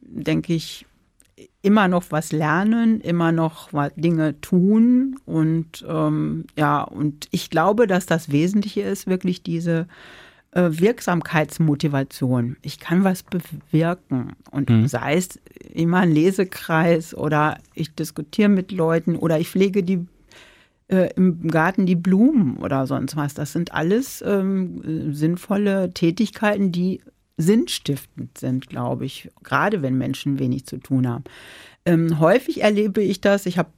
denke 0.00 0.54
ich, 0.54 0.86
immer 1.62 1.88
noch 1.88 2.04
was 2.10 2.32
lernen, 2.32 3.00
immer 3.00 3.32
noch 3.32 3.70
Dinge 3.96 4.40
tun 4.40 5.16
und 5.26 5.84
ähm, 5.88 6.46
ja, 6.56 6.82
und 6.82 7.28
ich 7.30 7.50
glaube, 7.50 7.86
dass 7.86 8.06
das 8.06 8.30
Wesentliche 8.32 8.82
ist 8.82 9.06
wirklich 9.06 9.42
diese 9.42 9.86
äh, 10.52 10.70
Wirksamkeitsmotivation. 10.70 12.56
Ich 12.62 12.80
kann 12.80 13.04
was 13.04 13.22
bewirken 13.22 14.32
und 14.50 14.70
mhm. 14.70 14.88
sei 14.88 15.16
es 15.16 15.38
immer 15.72 15.98
ein 15.98 16.12
Lesekreis 16.12 17.14
oder 17.14 17.58
ich 17.74 17.94
diskutiere 17.94 18.48
mit 18.48 18.72
Leuten 18.72 19.16
oder 19.16 19.38
ich 19.38 19.48
pflege 19.50 19.82
die 19.82 20.06
äh, 20.88 21.10
im 21.14 21.46
Garten 21.48 21.86
die 21.86 21.94
Blumen 21.94 22.56
oder 22.56 22.86
sonst 22.86 23.16
was. 23.16 23.34
Das 23.34 23.52
sind 23.52 23.72
alles 23.72 24.24
ähm, 24.26 25.12
sinnvolle 25.12 25.92
Tätigkeiten, 25.92 26.72
die 26.72 27.00
sinnstiftend 27.40 28.38
sind, 28.38 28.68
glaube 28.68 29.04
ich, 29.04 29.30
gerade 29.42 29.82
wenn 29.82 29.96
Menschen 29.98 30.38
wenig 30.38 30.66
zu 30.66 30.78
tun 30.78 31.08
haben. 31.08 31.24
Ähm, 31.84 32.18
häufig 32.20 32.62
erlebe 32.62 33.02
ich 33.02 33.20
das, 33.20 33.46
ich 33.46 33.58
habe 33.58 33.70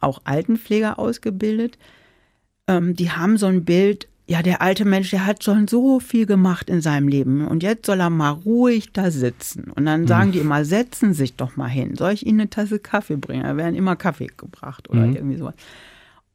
auch 0.00 0.20
Altenpfleger 0.24 0.98
ausgebildet, 0.98 1.78
ähm, 2.68 2.94
die 2.94 3.10
haben 3.10 3.36
so 3.36 3.46
ein 3.46 3.64
Bild, 3.64 4.08
ja, 4.26 4.42
der 4.42 4.60
alte 4.60 4.84
Mensch, 4.84 5.10
der 5.10 5.24
hat 5.24 5.42
schon 5.42 5.68
so 5.68 6.00
viel 6.00 6.26
gemacht 6.26 6.68
in 6.68 6.82
seinem 6.82 7.08
Leben 7.08 7.48
und 7.48 7.62
jetzt 7.62 7.86
soll 7.86 8.00
er 8.00 8.10
mal 8.10 8.30
ruhig 8.30 8.92
da 8.92 9.10
sitzen. 9.10 9.72
Und 9.74 9.86
dann 9.86 10.06
sagen 10.06 10.28
mhm. 10.28 10.32
die 10.32 10.38
immer, 10.40 10.64
setzen 10.64 11.14
sich 11.14 11.34
doch 11.34 11.56
mal 11.56 11.68
hin. 11.68 11.96
Soll 11.96 12.12
ich 12.12 12.26
Ihnen 12.26 12.40
eine 12.40 12.50
Tasse 12.50 12.78
Kaffee 12.78 13.16
bringen? 13.16 13.44
Da 13.44 13.56
werden 13.56 13.74
immer 13.74 13.96
Kaffee 13.96 14.28
gebracht 14.36 14.90
oder 14.90 15.06
mhm. 15.06 15.16
irgendwie 15.16 15.38
sowas. 15.38 15.54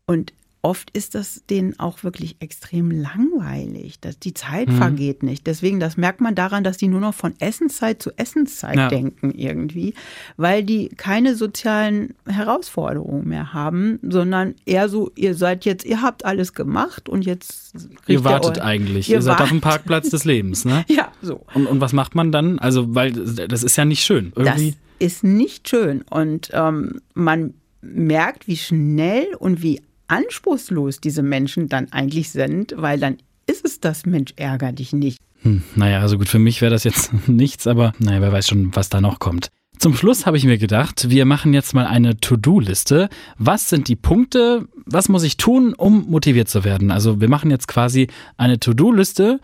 Und 0.08 0.34
oft 0.64 0.90
ist 0.92 1.14
das 1.14 1.44
denen 1.50 1.78
auch 1.78 2.04
wirklich 2.04 2.38
extrem 2.40 2.90
langweilig. 2.90 4.00
Dass 4.00 4.18
die 4.18 4.34
Zeit 4.34 4.70
mhm. 4.70 4.78
vergeht 4.78 5.22
nicht. 5.22 5.46
Deswegen, 5.46 5.80
das 5.80 5.98
merkt 5.98 6.22
man 6.22 6.36
daran, 6.36 6.64
dass 6.64 6.78
die 6.78 6.88
nur 6.88 7.02
noch 7.02 7.14
von 7.14 7.34
Essenszeit 7.40 8.02
zu 8.02 8.12
Essenszeit 8.18 8.78
ja. 8.78 8.88
denken 8.88 9.32
irgendwie, 9.32 9.94
weil 10.38 10.64
die 10.64 10.88
keine 10.90 11.36
sozialen 11.36 12.16
Herausforderungen 12.26 13.28
mehr 13.28 13.54
haben, 13.54 14.00
sondern 14.02 14.56
eher 14.66 14.88
so, 14.88 15.12
ihr 15.16 15.36
seid 15.36 15.66
jetzt, 15.66 15.86
ihr 15.86 16.02
habt 16.02 16.24
alles 16.24 16.54
gemacht 16.54 17.10
und 17.10 17.26
jetzt. 17.26 17.74
Ihr 18.08 18.24
wartet 18.24 18.58
ihr 18.58 18.66
eigentlich. 18.66 19.10
Ihr, 19.10 19.18
ihr 19.18 19.22
seid 19.22 19.42
auf 19.42 19.50
dem 19.50 19.62
Parkplatz 19.62 20.10
des 20.10 20.24
Lebens, 20.24 20.64
ne? 20.64 20.86
ja, 20.88 21.12
so. 21.22 21.42
Und, 21.54 21.68
und 21.68 21.82
was 21.82 21.92
macht 21.92 22.16
man 22.16 22.32
dann? 22.32 22.58
Also, 22.58 22.96
weil 22.96 23.12
das 23.12 23.64
ist 23.64 23.76
ja 23.76 23.84
nicht 23.84 24.04
schön. 24.04 24.32
Irgendwie. 24.36 24.72
Das 24.72 25.08
ist 25.08 25.24
nicht 25.26 25.68
schön. 25.68 26.04
Und 26.10 26.52
ähm, 26.54 27.02
man 27.14 27.54
merkt, 27.82 28.48
wie 28.48 28.56
schnell 28.56 29.36
und 29.38 29.62
wie 29.62 29.82
anspruchslos 30.08 31.00
diese 31.00 31.24
Menschen 31.24 31.70
dann 31.70 31.92
eigentlich 31.92 32.32
sind, 32.32 32.74
weil 32.78 33.00
dann 33.00 33.18
ist 33.48 33.66
es 33.66 33.80
das 33.80 34.06
Mensch, 34.06 34.34
ärger 34.36 34.72
dich 34.72 34.94
nicht. 34.94 35.20
Hm, 35.42 35.64
naja, 35.76 36.00
also 36.00 36.18
gut, 36.18 36.30
für 36.30 36.40
mich 36.40 36.62
wäre 36.62 36.72
das 36.72 36.84
jetzt 36.84 37.12
nichts, 37.28 37.68
aber 37.68 37.94
naja, 38.00 38.22
wer 38.22 38.32
weiß 38.32 38.48
schon, 38.48 38.76
was 38.76 38.90
da 38.90 39.02
noch 39.02 39.20
kommt. 39.20 39.50
Zum 39.80 39.96
Schluss 39.96 40.26
habe 40.26 40.38
ich 40.38 40.46
mir 40.46 40.58
gedacht, 40.58 41.10
wir 41.10 41.26
machen 41.26 41.54
jetzt 41.54 41.74
mal 41.74 41.86
eine 41.86 42.18
To-Do-Liste. 42.18 43.10
Was 43.38 43.70
sind 43.70 43.90
die 43.90 43.98
Punkte? 43.98 44.68
Was 44.86 45.10
muss 45.10 45.24
ich 45.24 45.36
tun, 45.36 45.74
um 45.74 46.06
motiviert 46.10 46.48
zu 46.48 46.64
werden? 46.64 46.90
Also 46.90 47.20
wir 47.20 47.28
machen 47.28 47.52
jetzt 47.52 47.68
quasi 47.68 48.08
eine 48.38 48.60
To-Do-Liste 48.60 49.42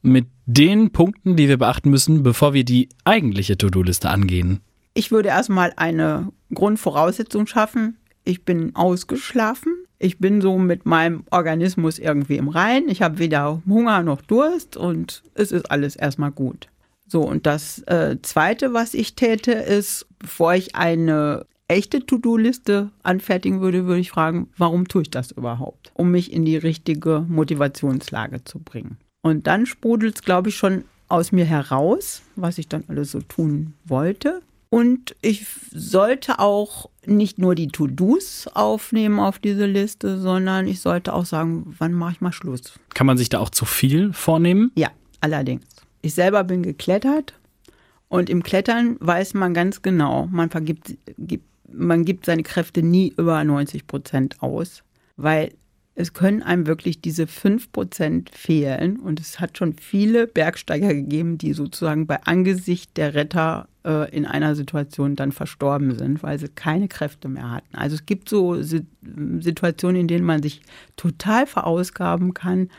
mit 0.00 0.28
den 0.46 0.92
Punkten, 0.92 1.36
die 1.36 1.48
wir 1.48 1.58
beachten 1.58 1.90
müssen, 1.90 2.22
bevor 2.22 2.54
wir 2.54 2.64
die 2.64 2.88
eigentliche 3.04 3.58
To-Do-Liste 3.58 4.08
angehen. 4.08 4.60
Ich 4.94 5.10
würde 5.10 5.28
erstmal 5.28 5.72
eine 5.76 6.28
Grundvoraussetzung 6.54 7.46
schaffen. 7.46 7.98
Ich 8.24 8.44
bin 8.44 8.74
ausgeschlafen. 8.74 9.72
Ich 9.98 10.18
bin 10.18 10.40
so 10.40 10.58
mit 10.58 10.84
meinem 10.84 11.24
Organismus 11.30 11.98
irgendwie 11.98 12.36
im 12.36 12.48
Rein. 12.48 12.88
Ich 12.88 13.02
habe 13.02 13.18
weder 13.18 13.62
Hunger 13.68 14.02
noch 14.02 14.20
Durst 14.20 14.76
und 14.76 15.22
es 15.34 15.52
ist 15.52 15.70
alles 15.70 15.94
erstmal 15.96 16.32
gut. 16.32 16.68
So, 17.06 17.22
und 17.22 17.46
das 17.46 17.80
äh, 17.82 18.16
Zweite, 18.22 18.72
was 18.72 18.94
ich 18.94 19.14
täte, 19.14 19.52
ist, 19.52 20.06
bevor 20.18 20.54
ich 20.54 20.74
eine 20.74 21.46
echte 21.68 22.04
To-Do-Liste 22.04 22.90
anfertigen 23.02 23.60
würde, 23.60 23.86
würde 23.86 24.00
ich 24.00 24.10
fragen, 24.10 24.48
warum 24.56 24.88
tue 24.88 25.02
ich 25.02 25.10
das 25.10 25.30
überhaupt? 25.30 25.92
Um 25.94 26.10
mich 26.10 26.32
in 26.32 26.44
die 26.44 26.56
richtige 26.56 27.24
Motivationslage 27.28 28.44
zu 28.44 28.58
bringen. 28.58 28.98
Und 29.22 29.46
dann 29.46 29.66
sprudelt 29.66 30.16
es, 30.16 30.22
glaube 30.22 30.48
ich, 30.48 30.56
schon 30.56 30.84
aus 31.08 31.32
mir 31.32 31.44
heraus, 31.44 32.22
was 32.36 32.58
ich 32.58 32.68
dann 32.68 32.84
alles 32.88 33.12
so 33.12 33.20
tun 33.20 33.74
wollte. 33.84 34.42
Und 34.72 35.14
ich 35.20 35.44
sollte 35.70 36.38
auch 36.38 36.88
nicht 37.04 37.36
nur 37.36 37.54
die 37.54 37.68
To-Dos 37.68 38.46
aufnehmen 38.54 39.20
auf 39.20 39.38
diese 39.38 39.66
Liste, 39.66 40.18
sondern 40.18 40.66
ich 40.66 40.80
sollte 40.80 41.12
auch 41.12 41.26
sagen, 41.26 41.74
wann 41.78 41.92
mache 41.92 42.12
ich 42.12 42.20
mal 42.22 42.32
Schluss. 42.32 42.78
Kann 42.94 43.06
man 43.06 43.18
sich 43.18 43.28
da 43.28 43.38
auch 43.38 43.50
zu 43.50 43.66
viel 43.66 44.14
vornehmen? 44.14 44.72
Ja, 44.74 44.88
allerdings. 45.20 45.66
Ich 46.00 46.14
selber 46.14 46.42
bin 46.44 46.62
geklettert 46.62 47.34
und 48.08 48.30
im 48.30 48.42
Klettern 48.42 48.96
weiß 49.00 49.34
man 49.34 49.52
ganz 49.52 49.82
genau, 49.82 50.26
man 50.32 50.48
vergibt, 50.48 50.96
gibt, 51.18 51.44
man 51.70 52.06
gibt 52.06 52.24
seine 52.24 52.42
Kräfte 52.42 52.82
nie 52.82 53.12
über 53.18 53.44
90 53.44 53.86
Prozent 53.86 54.42
aus, 54.42 54.84
weil 55.18 55.52
es 55.94 56.14
können 56.14 56.42
einem 56.42 56.66
wirklich 56.66 57.00
diese 57.00 57.24
5% 57.24 58.28
fehlen. 58.32 58.98
Und 58.98 59.20
es 59.20 59.40
hat 59.40 59.58
schon 59.58 59.74
viele 59.74 60.26
Bergsteiger 60.26 60.94
gegeben, 60.94 61.36
die 61.38 61.52
sozusagen 61.52 62.06
bei 62.06 62.22
Angesicht 62.22 62.96
der 62.96 63.14
Retter 63.14 63.68
äh, 63.84 64.10
in 64.10 64.24
einer 64.24 64.54
Situation 64.54 65.16
dann 65.16 65.32
verstorben 65.32 65.98
sind, 65.98 66.22
weil 66.22 66.38
sie 66.38 66.48
keine 66.48 66.88
Kräfte 66.88 67.28
mehr 67.28 67.50
hatten. 67.50 67.74
Also 67.74 67.96
es 67.96 68.06
gibt 68.06 68.28
so 68.28 68.62
Situationen, 68.62 70.02
in 70.02 70.08
denen 70.08 70.24
man 70.24 70.42
sich 70.42 70.62
total 70.96 71.46
verausgaben 71.46 72.32
kann. 72.32 72.70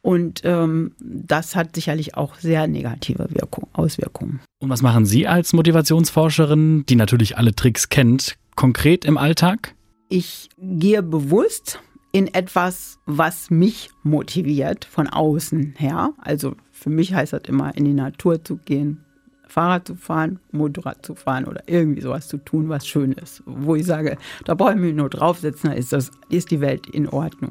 Und 0.00 0.42
ähm, 0.44 0.92
das 1.00 1.56
hat 1.56 1.74
sicherlich 1.74 2.14
auch 2.14 2.36
sehr 2.36 2.66
negative 2.66 3.26
Wirkung, 3.30 3.68
Auswirkungen. 3.72 4.40
Und 4.60 4.68
was 4.68 4.82
machen 4.82 5.06
Sie 5.06 5.26
als 5.26 5.54
Motivationsforscherin, 5.54 6.84
die 6.86 6.96
natürlich 6.96 7.38
alle 7.38 7.54
Tricks 7.54 7.88
kennt, 7.88 8.36
konkret 8.54 9.06
im 9.06 9.16
Alltag? 9.16 9.74
Ich 10.10 10.50
gehe 10.58 11.02
bewusst 11.02 11.80
in 12.14 12.32
etwas, 12.32 13.00
was 13.06 13.50
mich 13.50 13.90
motiviert 14.04 14.84
von 14.84 15.08
außen 15.08 15.74
her. 15.76 16.12
Also 16.18 16.54
für 16.70 16.88
mich 16.88 17.12
heißt 17.12 17.32
das 17.32 17.42
immer, 17.48 17.76
in 17.76 17.84
die 17.86 17.92
Natur 17.92 18.42
zu 18.44 18.56
gehen, 18.56 19.04
Fahrrad 19.48 19.88
zu 19.88 19.96
fahren, 19.96 20.38
Motorrad 20.52 21.04
zu 21.04 21.16
fahren 21.16 21.44
oder 21.44 21.64
irgendwie 21.66 22.00
sowas 22.00 22.28
zu 22.28 22.38
tun, 22.38 22.68
was 22.68 22.86
schön 22.86 23.12
ist. 23.12 23.42
Wo 23.46 23.74
ich 23.74 23.84
sage, 23.84 24.16
da 24.44 24.54
brauche 24.54 24.74
ich 24.74 24.78
mich 24.78 24.94
nur 24.94 25.10
draufsetzen, 25.10 25.70
dann 25.70 25.78
ist, 25.78 25.92
das, 25.92 26.12
ist 26.28 26.52
die 26.52 26.60
Welt 26.60 26.86
in 26.86 27.08
Ordnung. 27.08 27.50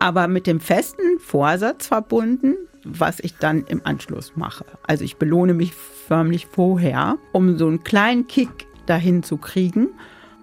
aber 0.00 0.28
mit 0.28 0.46
dem 0.46 0.60
festen 0.60 1.18
Vorsatz 1.18 1.86
verbunden, 1.86 2.56
was 2.84 3.20
ich 3.20 3.36
dann 3.36 3.64
im 3.64 3.80
Anschluss 3.84 4.32
mache. 4.36 4.64
Also 4.86 5.02
ich 5.02 5.16
belohne 5.16 5.54
mich 5.54 5.72
förmlich 5.74 6.46
vorher, 6.46 7.16
um 7.32 7.56
so 7.58 7.66
einen 7.66 7.84
kleinen 7.84 8.26
Kick 8.26 8.66
dahin 8.86 9.22
zu 9.22 9.38
kriegen. 9.38 9.88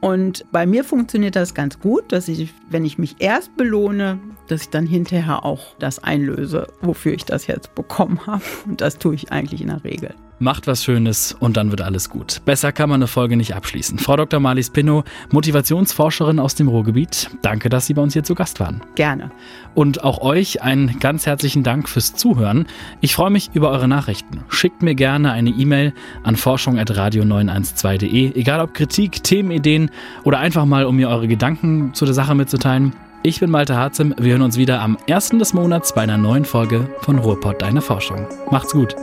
Und 0.01 0.45
bei 0.51 0.65
mir 0.65 0.83
funktioniert 0.83 1.35
das 1.35 1.53
ganz 1.53 1.79
gut, 1.79 2.11
dass 2.11 2.27
ich, 2.27 2.53
wenn 2.69 2.85
ich 2.85 2.97
mich 2.97 3.15
erst 3.19 3.55
belohne, 3.57 4.19
dass 4.47 4.63
ich 4.63 4.69
dann 4.69 4.85
hinterher 4.85 5.43
auch 5.43 5.75
das 5.79 6.03
einlöse, 6.03 6.67
wofür 6.81 7.13
ich 7.13 7.25
das 7.25 7.47
jetzt 7.47 7.73
bekommen 7.75 8.27
habe. 8.27 8.43
Und 8.65 8.81
das 8.81 8.97
tue 8.97 9.15
ich 9.15 9.31
eigentlich 9.31 9.61
in 9.61 9.67
der 9.67 9.83
Regel. 9.83 10.13
Macht 10.39 10.67
was 10.67 10.83
Schönes 10.83 11.33
und 11.39 11.55
dann 11.55 11.71
wird 11.71 11.81
alles 11.81 12.09
gut. 12.09 12.41
Besser 12.43 12.73
kann 12.73 12.89
man 12.89 12.99
eine 12.99 13.07
Folge 13.07 13.37
nicht 13.37 13.55
abschließen. 13.55 13.99
Frau 13.99 14.17
Dr. 14.17 14.41
Marlies 14.41 14.69
Pinno, 14.69 15.05
Motivationsforscherin 15.31 16.39
aus 16.39 16.55
dem 16.55 16.67
Ruhrgebiet, 16.67 17.29
danke, 17.41 17.69
dass 17.69 17.85
Sie 17.85 17.93
bei 17.93 18.01
uns 18.01 18.13
hier 18.13 18.23
zu 18.23 18.35
Gast 18.35 18.59
waren. 18.59 18.81
Gerne. 18.95 19.31
Und 19.75 20.03
auch 20.03 20.19
euch 20.19 20.61
einen 20.61 20.99
ganz 20.99 21.25
herzlichen 21.25 21.63
Dank 21.63 21.87
fürs 21.87 22.15
Zuhören. 22.15 22.65
Ich 22.99 23.15
freue 23.15 23.29
mich 23.29 23.51
über 23.53 23.69
eure 23.69 23.87
Nachrichten. 23.87 24.43
Schickt 24.49 24.81
mir 24.81 24.95
gerne 24.95 25.31
eine 25.31 25.51
E-Mail 25.51 25.93
an 26.23 26.35
forschung.radio912.de, 26.35 28.35
egal 28.35 28.59
ob 28.59 28.73
Kritik, 28.73 29.23
Themenideen 29.23 29.89
oder 30.23 30.39
einfach 30.39 30.65
mal, 30.65 30.85
um 30.85 30.97
mir 30.97 31.09
eure 31.09 31.29
Gedanken 31.29 31.93
zu 31.93 32.03
der 32.03 32.13
Sache 32.13 32.35
mitzuteilen. 32.35 32.93
Ich 33.23 33.39
bin 33.39 33.49
Malte 33.49 33.75
Harzim. 33.75 34.13
Wir 34.19 34.33
hören 34.33 34.43
uns 34.43 34.57
wieder 34.57 34.81
am 34.81 34.97
1. 35.09 35.29
des 35.29 35.53
Monats 35.53 35.95
bei 35.95 36.01
einer 36.01 36.17
neuen 36.17 36.45
Folge 36.45 36.89
von 37.01 37.17
Ruhrpott 37.17 37.61
Deine 37.61 37.81
Forschung. 37.81 38.27
Macht's 38.51 38.73
gut. 38.73 38.95